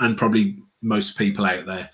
and 0.00 0.16
probably 0.16 0.58
most 0.82 1.16
people 1.18 1.44
out 1.44 1.66
there. 1.66 1.90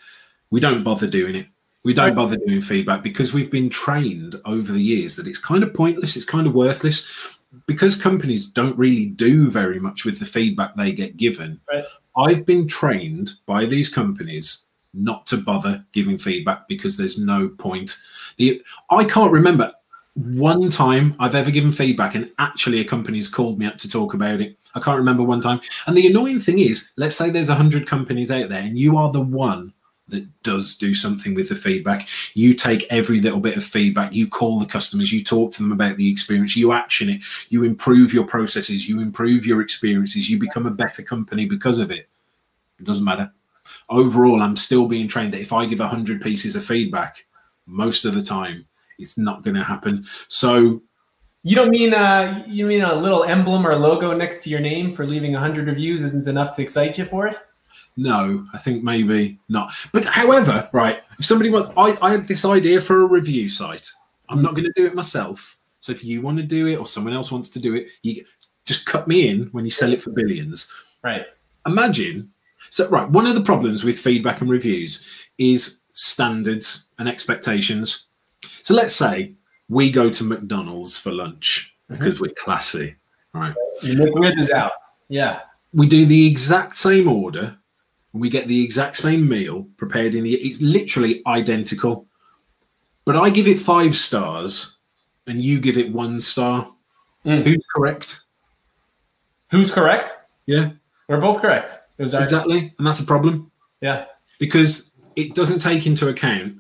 We 0.50 0.60
don't 0.60 0.84
bother 0.84 1.06
doing 1.06 1.34
it. 1.34 1.46
We 1.84 1.94
don't 1.94 2.14
bother 2.14 2.36
doing 2.36 2.60
feedback 2.60 3.02
because 3.02 3.32
we've 3.32 3.50
been 3.50 3.68
trained 3.68 4.36
over 4.44 4.72
the 4.72 4.82
years 4.82 5.16
that 5.16 5.26
it's 5.26 5.38
kind 5.38 5.64
of 5.64 5.74
pointless. 5.74 6.16
It's 6.16 6.24
kind 6.24 6.46
of 6.46 6.54
worthless 6.54 7.40
because 7.66 8.00
companies 8.00 8.46
don't 8.46 8.78
really 8.78 9.06
do 9.06 9.50
very 9.50 9.80
much 9.80 10.04
with 10.04 10.18
the 10.18 10.24
feedback 10.24 10.76
they 10.76 10.92
get 10.92 11.16
given. 11.16 11.60
Right. 11.70 11.84
I've 12.16 12.46
been 12.46 12.68
trained 12.68 13.32
by 13.46 13.66
these 13.66 13.88
companies 13.88 14.66
not 14.94 15.26
to 15.26 15.38
bother 15.38 15.84
giving 15.92 16.18
feedback 16.18 16.68
because 16.68 16.96
there's 16.96 17.18
no 17.18 17.48
point. 17.48 18.00
The 18.36 18.62
I 18.90 19.04
can't 19.04 19.32
remember 19.32 19.72
one 20.14 20.68
time 20.68 21.16
I've 21.18 21.34
ever 21.34 21.50
given 21.50 21.72
feedback 21.72 22.14
and 22.14 22.30
actually 22.38 22.80
a 22.80 22.84
company's 22.84 23.28
called 23.28 23.58
me 23.58 23.66
up 23.66 23.78
to 23.78 23.88
talk 23.88 24.12
about 24.12 24.40
it. 24.40 24.58
I 24.74 24.80
can't 24.80 24.98
remember 24.98 25.22
one 25.22 25.40
time. 25.40 25.60
And 25.86 25.96
the 25.96 26.06
annoying 26.06 26.38
thing 26.38 26.58
is, 26.58 26.90
let's 26.96 27.16
say 27.16 27.30
there's 27.30 27.48
a 27.48 27.54
hundred 27.54 27.86
companies 27.86 28.30
out 28.30 28.50
there 28.50 28.60
and 28.60 28.78
you 28.78 28.98
are 28.98 29.10
the 29.10 29.22
one 29.22 29.72
that 30.08 30.42
does 30.42 30.76
do 30.76 30.94
something 30.94 31.34
with 31.34 31.48
the 31.48 31.54
feedback. 31.54 32.08
You 32.34 32.54
take 32.54 32.86
every 32.90 33.20
little 33.20 33.40
bit 33.40 33.56
of 33.56 33.64
feedback, 33.64 34.12
you 34.12 34.26
call 34.28 34.58
the 34.58 34.66
customers, 34.66 35.12
you 35.12 35.22
talk 35.22 35.52
to 35.52 35.62
them 35.62 35.72
about 35.72 35.96
the 35.96 36.10
experience, 36.10 36.56
you 36.56 36.72
action 36.72 37.08
it, 37.08 37.22
you 37.48 37.64
improve 37.64 38.12
your 38.12 38.26
processes, 38.26 38.88
you 38.88 39.00
improve 39.00 39.46
your 39.46 39.60
experiences, 39.60 40.28
you 40.28 40.38
become 40.38 40.66
a 40.66 40.70
better 40.70 41.02
company 41.02 41.46
because 41.46 41.78
of 41.78 41.90
it. 41.90 42.08
It 42.78 42.84
doesn't 42.84 43.04
matter. 43.04 43.32
Overall, 43.88 44.42
I'm 44.42 44.56
still 44.56 44.86
being 44.86 45.08
trained 45.08 45.32
that 45.32 45.40
if 45.40 45.52
I 45.52 45.66
give 45.66 45.78
100 45.78 46.20
pieces 46.20 46.56
of 46.56 46.64
feedback, 46.64 47.24
most 47.66 48.04
of 48.04 48.14
the 48.14 48.22
time, 48.22 48.66
it's 48.98 49.16
not 49.16 49.42
going 49.42 49.56
to 49.56 49.64
happen. 49.64 50.04
So, 50.28 50.82
You 51.44 51.56
don't 51.56 51.70
mean 51.70 51.94
uh 51.94 52.44
you 52.46 52.66
mean 52.66 52.82
a 52.82 52.94
little 52.94 53.24
emblem 53.24 53.66
or 53.66 53.74
logo 53.76 54.16
next 54.16 54.44
to 54.44 54.50
your 54.50 54.60
name 54.60 54.94
for 54.94 55.06
leaving 55.06 55.32
100 55.32 55.66
reviews 55.66 56.04
isn't 56.04 56.28
enough 56.28 56.54
to 56.56 56.62
excite 56.62 56.98
you 56.98 57.04
for 57.04 57.26
it? 57.26 57.36
No, 57.96 58.46
I 58.52 58.58
think 58.58 58.82
maybe 58.82 59.38
not. 59.48 59.72
But 59.92 60.04
however, 60.04 60.68
right, 60.72 61.02
if 61.18 61.24
somebody 61.24 61.50
wants, 61.50 61.70
I, 61.76 61.96
I 62.00 62.10
had 62.12 62.26
this 62.26 62.44
idea 62.44 62.80
for 62.80 63.02
a 63.02 63.06
review 63.06 63.48
site. 63.48 63.88
I'm 64.28 64.42
not 64.42 64.54
going 64.54 64.64
to 64.64 64.72
do 64.74 64.86
it 64.86 64.94
myself. 64.94 65.58
So 65.80 65.92
if 65.92 66.04
you 66.04 66.22
want 66.22 66.38
to 66.38 66.44
do 66.44 66.68
it 66.68 66.76
or 66.76 66.86
someone 66.86 67.12
else 67.12 67.30
wants 67.30 67.50
to 67.50 67.58
do 67.58 67.74
it, 67.74 67.88
you 68.02 68.24
just 68.64 68.86
cut 68.86 69.08
me 69.08 69.28
in 69.28 69.48
when 69.52 69.64
you 69.64 69.70
sell 69.70 69.92
it 69.92 70.00
for 70.00 70.10
billions. 70.10 70.72
Right. 71.02 71.26
Imagine. 71.66 72.30
So, 72.70 72.88
right, 72.88 73.08
one 73.08 73.26
of 73.26 73.34
the 73.34 73.42
problems 73.42 73.84
with 73.84 73.98
feedback 73.98 74.40
and 74.40 74.48
reviews 74.48 75.06
is 75.38 75.82
standards 75.88 76.90
and 76.98 77.08
expectations. 77.08 78.06
So 78.62 78.74
let's 78.74 78.94
say 78.94 79.34
we 79.68 79.90
go 79.90 80.08
to 80.08 80.24
McDonald's 80.24 80.98
for 80.98 81.12
lunch 81.12 81.74
mm-hmm. 81.90 81.98
because 81.98 82.20
we're 82.20 82.32
classy, 82.32 82.94
right? 83.34 83.54
McWith 83.82 84.38
is 84.38 84.52
out. 84.52 84.72
Yeah. 85.08 85.40
we 85.74 85.86
do 85.86 86.06
the 86.06 86.26
exact 86.26 86.76
same 86.76 87.08
order 87.08 87.56
we 88.12 88.28
get 88.28 88.46
the 88.46 88.62
exact 88.62 88.96
same 88.96 89.28
meal 89.28 89.66
prepared 89.76 90.14
in 90.14 90.24
the 90.24 90.34
it's 90.34 90.60
literally 90.60 91.22
identical 91.26 92.06
but 93.04 93.16
i 93.16 93.30
give 93.30 93.48
it 93.48 93.58
five 93.58 93.96
stars 93.96 94.78
and 95.26 95.40
you 95.42 95.60
give 95.60 95.78
it 95.78 95.92
one 95.92 96.20
star 96.20 96.66
Mm. 97.24 97.44
who's 97.44 97.64
correct 97.74 98.20
Who's 99.52 99.70
correct? 99.70 100.16
Yeah. 100.46 100.70
We're 101.08 101.20
both 101.20 101.42
correct. 101.42 101.78
Our- 101.98 102.04
exactly. 102.04 102.74
And 102.78 102.86
that's 102.86 103.00
a 103.00 103.04
problem. 103.06 103.50
Yeah. 103.82 104.06
Because 104.40 104.92
it 105.14 105.34
doesn't 105.34 105.58
take 105.58 105.86
into 105.86 106.08
account 106.08 106.54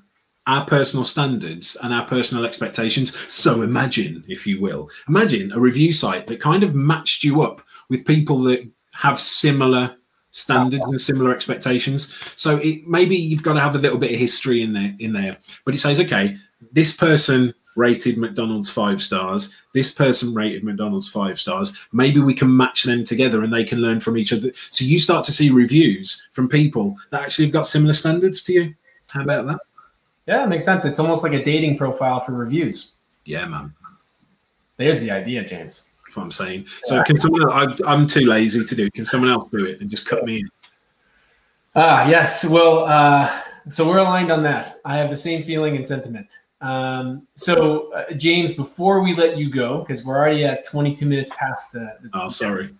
our 0.46 0.66
personal 0.66 1.04
standards 1.06 1.76
and 1.82 1.92
our 1.94 2.04
personal 2.04 2.44
expectations. 2.44 3.16
So 3.32 3.62
imagine, 3.62 4.24
if 4.28 4.46
you 4.46 4.60
will, 4.60 4.90
imagine 5.08 5.52
a 5.52 5.58
review 5.58 5.90
site 5.90 6.26
that 6.26 6.38
kind 6.40 6.62
of 6.62 6.74
matched 6.74 7.24
you 7.24 7.40
up 7.42 7.62
with 7.88 8.06
people 8.06 8.42
that 8.42 8.68
have 8.92 9.18
similar 9.18 9.96
standards 10.32 10.84
and 10.84 11.00
similar 11.00 11.32
expectations. 11.32 12.12
So 12.36 12.56
it 12.56 12.86
maybe 12.86 13.16
you've 13.16 13.42
got 13.42 13.54
to 13.54 13.60
have 13.60 13.76
a 13.76 13.78
little 13.78 13.98
bit 13.98 14.12
of 14.12 14.18
history 14.18 14.62
in 14.62 14.72
there 14.72 14.94
in 14.98 15.12
there. 15.12 15.38
But 15.64 15.74
it 15.74 15.78
says, 15.78 16.00
okay, 16.00 16.36
this 16.72 16.96
person 16.96 17.54
rated 17.76 18.18
McDonald's 18.18 18.68
five 18.68 19.00
stars. 19.02 19.54
This 19.72 19.92
person 19.92 20.34
rated 20.34 20.64
McDonald's 20.64 21.08
five 21.08 21.40
stars. 21.40 21.76
Maybe 21.92 22.20
we 22.20 22.34
can 22.34 22.54
match 22.54 22.82
them 22.82 23.04
together 23.04 23.42
and 23.42 23.52
they 23.52 23.64
can 23.64 23.78
learn 23.78 24.00
from 24.00 24.18
each 24.18 24.32
other. 24.32 24.50
So 24.70 24.84
you 24.84 24.98
start 24.98 25.24
to 25.26 25.32
see 25.32 25.50
reviews 25.50 26.26
from 26.32 26.48
people 26.48 26.96
that 27.10 27.22
actually 27.22 27.46
have 27.46 27.52
got 27.52 27.66
similar 27.66 27.94
standards 27.94 28.42
to 28.42 28.52
you. 28.52 28.74
How 29.10 29.22
about 29.22 29.46
that? 29.46 29.60
Yeah, 30.26 30.44
it 30.44 30.48
makes 30.48 30.64
sense. 30.64 30.84
It's 30.84 30.98
almost 30.98 31.22
like 31.22 31.32
a 31.32 31.42
dating 31.42 31.78
profile 31.78 32.20
for 32.20 32.32
reviews. 32.32 32.96
Yeah, 33.24 33.46
man. 33.46 33.74
There's 34.76 35.00
the 35.00 35.10
idea, 35.10 35.44
James. 35.44 35.84
That's 36.12 36.18
what 36.18 36.24
I'm 36.24 36.46
saying. 36.46 36.66
So 36.82 37.02
can 37.04 37.16
someone 37.16 37.42
else, 37.42 37.80
I, 37.86 37.90
I'm 37.90 38.06
too 38.06 38.26
lazy 38.26 38.62
to 38.62 38.74
do. 38.74 38.90
Can 38.90 39.06
someone 39.06 39.30
else 39.30 39.48
do 39.48 39.64
it 39.64 39.80
and 39.80 39.88
just 39.88 40.06
cut 40.06 40.26
me 40.26 40.40
in? 40.40 40.48
Ah, 41.74 42.06
yes. 42.06 42.44
Well, 42.44 42.84
uh, 42.84 43.32
so 43.70 43.88
we're 43.88 43.96
aligned 43.96 44.30
on 44.30 44.42
that. 44.42 44.78
I 44.84 44.98
have 44.98 45.08
the 45.08 45.16
same 45.16 45.42
feeling 45.42 45.74
and 45.74 45.88
sentiment. 45.88 46.36
Um, 46.60 47.26
so, 47.34 47.90
uh, 47.94 48.12
James, 48.12 48.52
before 48.52 49.00
we 49.00 49.16
let 49.16 49.38
you 49.38 49.50
go, 49.50 49.78
because 49.78 50.04
we're 50.04 50.18
already 50.18 50.44
at 50.44 50.64
22 50.64 51.06
minutes 51.06 51.32
past 51.34 51.72
the. 51.72 51.96
the 52.02 52.10
oh, 52.12 52.28
sorry. 52.28 52.74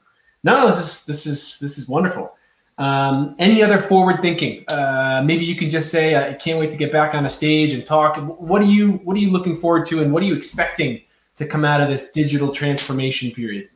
No, 0.45 0.59
no, 0.59 0.66
this 0.66 0.79
is 0.79 1.05
this 1.07 1.27
is 1.27 1.59
this 1.59 1.79
is 1.79 1.88
wonderful. 1.88 2.37
Um, 2.77 3.35
any 3.38 3.62
other 3.62 3.79
forward 3.79 4.21
thinking? 4.21 4.68
Uh, 4.68 5.23
maybe 5.25 5.47
you 5.47 5.57
can 5.57 5.71
just 5.71 5.90
say, 5.90 6.16
"I 6.16 6.35
can't 6.35 6.59
wait 6.59 6.71
to 6.73 6.77
get 6.77 6.92
back 6.92 7.14
on 7.14 7.25
a 7.25 7.31
stage 7.31 7.73
and 7.73 7.87
talk." 7.87 8.18
What 8.18 8.61
are 8.61 8.66
you 8.66 8.92
What 9.05 9.16
are 9.16 9.21
you 9.21 9.31
looking 9.31 9.57
forward 9.57 9.87
to, 9.87 10.03
and 10.03 10.12
what 10.12 10.23
are 10.23 10.27
you 10.27 10.35
expecting 10.35 11.01
to 11.42 11.48
come 11.48 11.64
out 11.64 11.81
of 11.81 11.88
this 11.88 12.11
digital 12.12 12.52
transformation 12.52 13.31
period? 13.31 13.68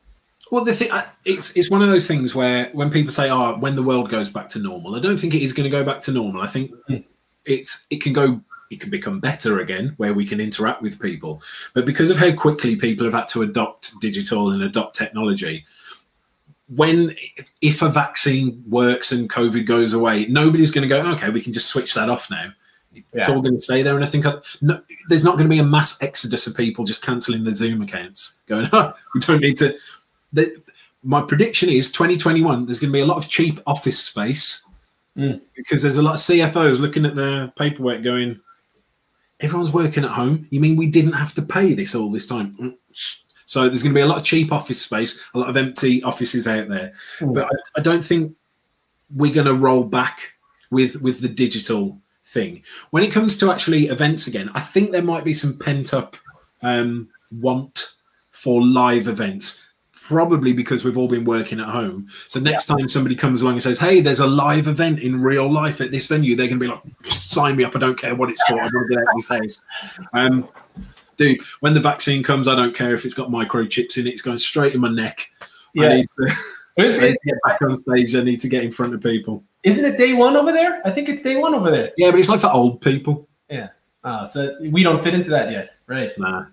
Well, 0.50 0.64
the 0.64 0.74
thing 0.74 0.90
it's 1.24 1.56
it's 1.56 1.70
one 1.70 1.82
of 1.82 1.88
those 1.88 2.06
things 2.06 2.34
where 2.34 2.70
when 2.72 2.90
people 2.90 3.10
say, 3.10 3.30
"Oh, 3.30 3.56
when 3.58 3.74
the 3.74 3.82
world 3.82 4.08
goes 4.08 4.28
back 4.28 4.48
to 4.50 4.58
normal," 4.58 4.94
I 4.94 5.00
don't 5.00 5.16
think 5.16 5.34
it 5.34 5.42
is 5.42 5.52
going 5.52 5.64
to 5.64 5.70
go 5.70 5.84
back 5.84 6.00
to 6.02 6.12
normal. 6.12 6.42
I 6.42 6.46
think 6.46 6.70
mm-hmm. 6.70 7.02
it's 7.44 7.86
it 7.90 8.00
can 8.00 8.12
go 8.12 8.40
it 8.70 8.80
can 8.80 8.90
become 8.90 9.20
better 9.20 9.60
again 9.60 9.94
where 9.96 10.14
we 10.14 10.24
can 10.24 10.40
interact 10.40 10.82
with 10.82 11.00
people. 11.00 11.42
But 11.74 11.84
because 11.84 12.10
of 12.10 12.16
how 12.16 12.32
quickly 12.32 12.76
people 12.76 13.04
have 13.04 13.14
had 13.14 13.28
to 13.28 13.42
adopt 13.42 13.98
digital 14.00 14.50
and 14.50 14.62
adopt 14.62 14.96
technology, 14.96 15.64
when 16.68 17.14
if 17.60 17.82
a 17.82 17.88
vaccine 17.88 18.62
works 18.68 19.12
and 19.12 19.30
COVID 19.30 19.66
goes 19.66 19.92
away, 19.92 20.26
nobody's 20.26 20.70
going 20.70 20.88
to 20.88 20.88
go, 20.88 21.06
okay, 21.12 21.30
we 21.30 21.40
can 21.40 21.52
just 21.52 21.68
switch 21.68 21.94
that 21.94 22.10
off 22.10 22.30
now. 22.30 22.52
It's 23.12 23.28
yeah. 23.28 23.34
all 23.34 23.42
going 23.42 23.56
to 23.56 23.62
stay 23.62 23.82
there. 23.82 23.94
And 23.94 24.04
I 24.04 24.08
think 24.08 24.26
I, 24.26 24.34
no, 24.60 24.80
there's 25.08 25.24
not 25.24 25.36
going 25.36 25.48
to 25.48 25.54
be 25.54 25.58
a 25.58 25.64
mass 25.64 26.00
exodus 26.02 26.46
of 26.46 26.56
people 26.56 26.84
just 26.84 27.04
cancelling 27.04 27.44
their 27.44 27.54
Zoom 27.54 27.82
accounts, 27.82 28.40
going, 28.46 28.68
oh, 28.72 28.92
we 29.14 29.20
don't 29.20 29.40
need 29.40 29.58
to. 29.58 29.76
The, 30.32 30.62
my 31.02 31.22
prediction 31.22 31.68
is 31.68 31.92
2021, 31.92 32.66
there's 32.66 32.80
going 32.80 32.92
to 32.92 32.96
be 32.96 33.00
a 33.00 33.06
lot 33.06 33.18
of 33.18 33.28
cheap 33.28 33.60
office 33.66 33.98
space 33.98 34.66
mm. 35.16 35.40
because 35.54 35.82
there's 35.82 35.98
a 35.98 36.02
lot 36.02 36.14
of 36.14 36.20
CFOs 36.20 36.80
looking 36.80 37.06
at 37.06 37.14
their 37.14 37.48
paperwork 37.56 38.02
going, 38.02 38.40
everyone's 39.40 39.72
working 39.72 40.04
at 40.04 40.10
home. 40.10 40.46
You 40.50 40.60
mean 40.60 40.76
we 40.76 40.88
didn't 40.88 41.12
have 41.12 41.34
to 41.34 41.42
pay 41.42 41.74
this 41.74 41.94
all 41.94 42.10
this 42.10 42.26
time? 42.26 42.56
Mm. 42.60 42.76
So 43.46 43.68
there's 43.68 43.82
going 43.82 43.94
to 43.94 43.98
be 43.98 44.02
a 44.02 44.06
lot 44.06 44.18
of 44.18 44.24
cheap 44.24 44.52
office 44.52 44.82
space, 44.82 45.20
a 45.34 45.38
lot 45.38 45.48
of 45.48 45.56
empty 45.56 46.02
offices 46.02 46.48
out 46.48 46.68
there. 46.68 46.92
Mm. 47.20 47.34
But 47.34 47.44
I, 47.44 47.78
I, 47.78 47.80
don't 47.80 48.04
think 48.04 48.34
we're 49.14 49.32
going 49.32 49.46
to 49.46 49.54
roll 49.54 49.84
back 49.84 50.32
with 50.70 51.00
with 51.00 51.20
the 51.20 51.28
digital 51.28 52.00
thing. 52.26 52.62
When 52.90 53.02
it 53.02 53.12
comes 53.12 53.36
to 53.38 53.50
actually 53.50 53.86
events 53.86 54.26
again, 54.26 54.50
I 54.54 54.60
think 54.60 54.90
there 54.90 55.02
might 55.02 55.24
be 55.24 55.34
some 55.34 55.58
pent 55.58 55.94
up 55.94 56.16
um, 56.62 57.08
want 57.30 57.94
for 58.30 58.62
live 58.62 59.08
events. 59.08 59.62
Probably 59.92 60.52
because 60.52 60.84
we've 60.84 60.96
all 60.96 61.08
been 61.08 61.24
working 61.24 61.58
at 61.58 61.66
home. 61.66 62.06
So 62.28 62.38
next 62.38 62.68
yeah. 62.68 62.76
time 62.76 62.88
somebody 62.88 63.16
comes 63.16 63.42
along 63.42 63.54
and 63.54 63.62
says, 63.62 63.80
"Hey, 63.80 64.00
there's 64.00 64.20
a 64.20 64.26
live 64.26 64.68
event 64.68 65.00
in 65.00 65.20
real 65.20 65.52
life 65.52 65.80
at 65.80 65.90
this 65.90 66.06
venue," 66.06 66.36
they're 66.36 66.46
going 66.46 66.60
to 66.60 66.64
be 66.64 66.70
like, 66.70 66.80
"Sign 67.10 67.56
me 67.56 67.64
up! 67.64 67.74
I 67.74 67.80
don't 67.80 67.98
care 67.98 68.14
what 68.14 68.30
it's 68.30 68.40
for. 68.44 68.54
I 68.54 68.68
want 68.72 68.88
to 68.88 68.94
get 68.94 68.98
out 68.98 69.14
these 69.16 69.28
days." 69.28 69.64
Um, 70.12 70.48
dude, 71.16 71.40
when 71.58 71.74
the 71.74 71.80
vaccine 71.80 72.22
comes, 72.22 72.46
I 72.46 72.54
don't 72.54 72.72
care 72.72 72.94
if 72.94 73.04
it's 73.04 73.14
got 73.14 73.30
microchips 73.30 73.98
in 73.98 74.06
it. 74.06 74.10
It's 74.10 74.22
going 74.22 74.38
straight 74.38 74.76
in 74.76 74.80
my 74.80 74.90
neck. 74.90 75.28
Yeah. 75.74 75.88
I 75.88 75.96
need 75.96 76.08
to, 76.20 76.34
I 76.78 76.82
need 76.82 76.92
to 76.94 77.18
get 77.24 77.36
back 77.44 77.62
on 77.62 77.76
stage. 77.76 78.14
I 78.14 78.22
need 78.22 78.40
to 78.42 78.48
get 78.48 78.62
in 78.62 78.70
front 78.70 78.94
of 78.94 79.00
people. 79.02 79.42
Isn't 79.66 79.84
it 79.84 79.98
day 79.98 80.12
one 80.12 80.36
over 80.36 80.52
there? 80.52 80.80
I 80.86 80.90
think 80.90 81.08
it's 81.08 81.22
day 81.22 81.36
one 81.36 81.54
over 81.54 81.70
there. 81.70 81.92
Yeah, 81.96 82.10
but 82.10 82.20
it's 82.20 82.28
like 82.28 82.40
for 82.40 82.52
old 82.52 82.80
people. 82.80 83.28
Yeah. 83.50 83.68
Oh, 84.04 84.24
so 84.24 84.56
we 84.60 84.82
don't 84.82 85.02
fit 85.02 85.14
into 85.14 85.30
that 85.30 85.50
yet, 85.50 85.74
right? 85.86 86.10
Nah. 86.18 86.46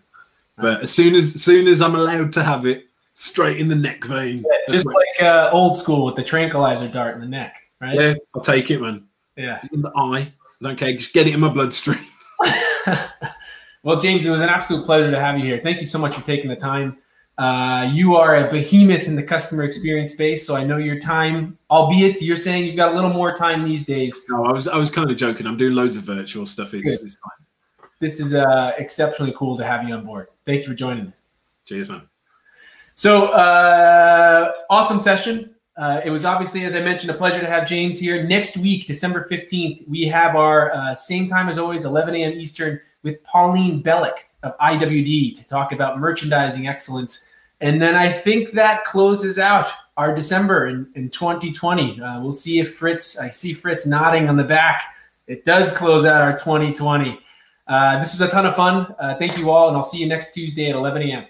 But 0.58 0.82
as 0.82 0.92
soon 0.92 1.16
as, 1.16 1.36
as 1.36 1.44
soon 1.44 1.68
as 1.68 1.82
I'm 1.82 1.96
allowed 1.96 2.34
to 2.34 2.44
have 2.44 2.66
it, 2.66 2.86
straight 3.14 3.58
in 3.58 3.68
the 3.68 3.76
neck 3.76 4.04
vein. 4.04 4.44
Yeah, 4.50 4.58
just 4.68 4.88
like 4.88 5.22
uh, 5.22 5.50
old 5.52 5.76
school 5.76 6.06
with 6.06 6.16
the 6.16 6.24
tranquilizer 6.24 6.88
dart 6.88 7.16
in 7.16 7.22
the 7.22 7.28
neck, 7.28 7.56
right? 7.80 8.00
Yeah, 8.00 8.16
I'll 8.36 8.42
take 8.42 8.72
it, 8.72 8.82
man. 8.82 9.06
Yeah. 9.36 9.62
In 9.72 9.82
the 9.82 9.92
eye. 9.96 10.34
I 10.62 10.68
don't 10.68 10.78
care. 10.78 10.94
Just 10.94 11.14
get 11.14 11.28
it 11.28 11.34
in 11.34 11.40
my 11.40 11.50
bloodstream. 11.50 12.00
Well, 13.84 14.00
James, 14.00 14.26
it 14.26 14.32
was 14.32 14.42
an 14.42 14.48
absolute 14.48 14.86
pleasure 14.86 15.12
to 15.12 15.20
have 15.20 15.38
you 15.38 15.44
here. 15.44 15.60
Thank 15.62 15.80
you 15.80 15.86
so 15.86 16.00
much 16.00 16.16
for 16.16 16.22
taking 16.22 16.50
the 16.50 16.56
time. 16.56 16.98
Uh, 17.38 17.90
you 17.92 18.16
are 18.16 18.46
a 18.46 18.52
behemoth 18.52 19.08
in 19.08 19.16
the 19.16 19.24
customer 19.24 19.64
experience 19.64 20.14
space, 20.14 20.46
so 20.46 20.56
I 20.56 20.64
know 20.64 20.78
your 20.78 21.00
time, 21.00 21.58
albeit 21.72 22.22
you're 22.22 22.38
saying 22.38 22.66
you've 22.66 22.76
got 22.76 22.92
a 22.92 22.96
little 22.96 23.10
more 23.10 23.34
time 23.36 23.66
these 23.66 23.86
days. 23.86 24.24
No, 24.30 24.46
I 24.46 24.52
was 24.52 24.68
I 24.68 24.78
was 24.78 24.92
kind 24.92 25.10
of 25.10 25.18
joking. 25.18 25.48
I'm 25.48 25.58
doing 25.58 25.74
loads 25.74 25.98
of 25.98 26.04
virtual 26.04 26.46
stuff. 26.46 26.76
It's, 26.76 26.90
it's 27.02 27.16
fine. 27.16 27.88
This 28.00 28.20
is 28.20 28.36
uh, 28.36 28.74
exceptionally 28.78 29.34
cool 29.36 29.58
to 29.58 29.66
have 29.66 29.88
you 29.88 29.96
on 29.96 30.06
board. 30.06 30.28
Thank 30.46 30.64
you 30.64 30.70
for 30.70 30.76
joining 30.76 31.06
me. 31.06 31.14
Cheers, 31.66 31.90
man. 31.90 32.04
So 32.96 33.28
uh, 33.28 34.54
awesome 34.70 35.00
session. 35.00 35.56
Uh, 35.76 36.02
it 36.06 36.12
was 36.12 36.26
obviously, 36.26 36.66
as 36.66 36.76
I 36.76 36.82
mentioned, 36.82 37.10
a 37.10 37.16
pleasure 37.16 37.40
to 37.40 37.48
have 37.48 37.68
James 37.68 37.98
here. 37.98 38.24
Next 38.24 38.58
week, 38.58 38.86
December 38.86 39.28
15th, 39.32 39.88
we 39.88 40.06
have 40.06 40.36
our 40.36 40.72
uh, 40.72 40.94
same 40.94 41.28
time 41.28 41.50
as 41.50 41.58
always, 41.58 41.86
11 41.86 42.14
a.m. 42.14 42.34
Eastern 42.34 42.80
with 43.02 43.24
Pauline 43.24 43.82
Bellick 43.82 44.18
of 44.44 44.58
IWD 44.60 45.36
to 45.38 45.48
talk 45.48 45.72
about 45.72 46.00
merchandising 46.00 46.68
excellence. 46.68 47.32
And 47.62 47.82
then 47.82 47.96
I 47.96 48.10
think 48.10 48.52
that 48.52 48.84
closes 48.84 49.40
out 49.40 49.68
our 49.98 50.14
December 50.14 50.68
in, 50.68 50.88
in 50.96 51.10
2020. 51.10 52.02
Uh, 52.02 52.22
we'll 52.22 52.32
see 52.32 52.60
if 52.60 52.76
Fritz, 52.76 53.18
I 53.18 53.30
see 53.30 53.54
Fritz 53.54 53.88
nodding 53.88 54.28
on 54.28 54.38
the 54.38 54.44
back. 54.44 54.84
It 55.28 55.46
does 55.46 55.76
close 55.76 56.06
out 56.06 56.22
our 56.22 56.34
2020. 56.34 57.20
Uh, 57.68 58.00
this 58.00 58.12
was 58.12 58.22
a 58.22 58.30
ton 58.30 58.46
of 58.46 58.56
fun. 58.56 58.94
Uh, 59.00 59.16
thank 59.16 59.38
you 59.38 59.50
all, 59.50 59.70
and 59.70 59.78
I'll 59.78 59.84
see 59.84 60.00
you 60.00 60.08
next 60.08 60.34
Tuesday 60.34 60.70
at 60.70 60.76
11 60.76 61.02
a.m. 61.04 61.26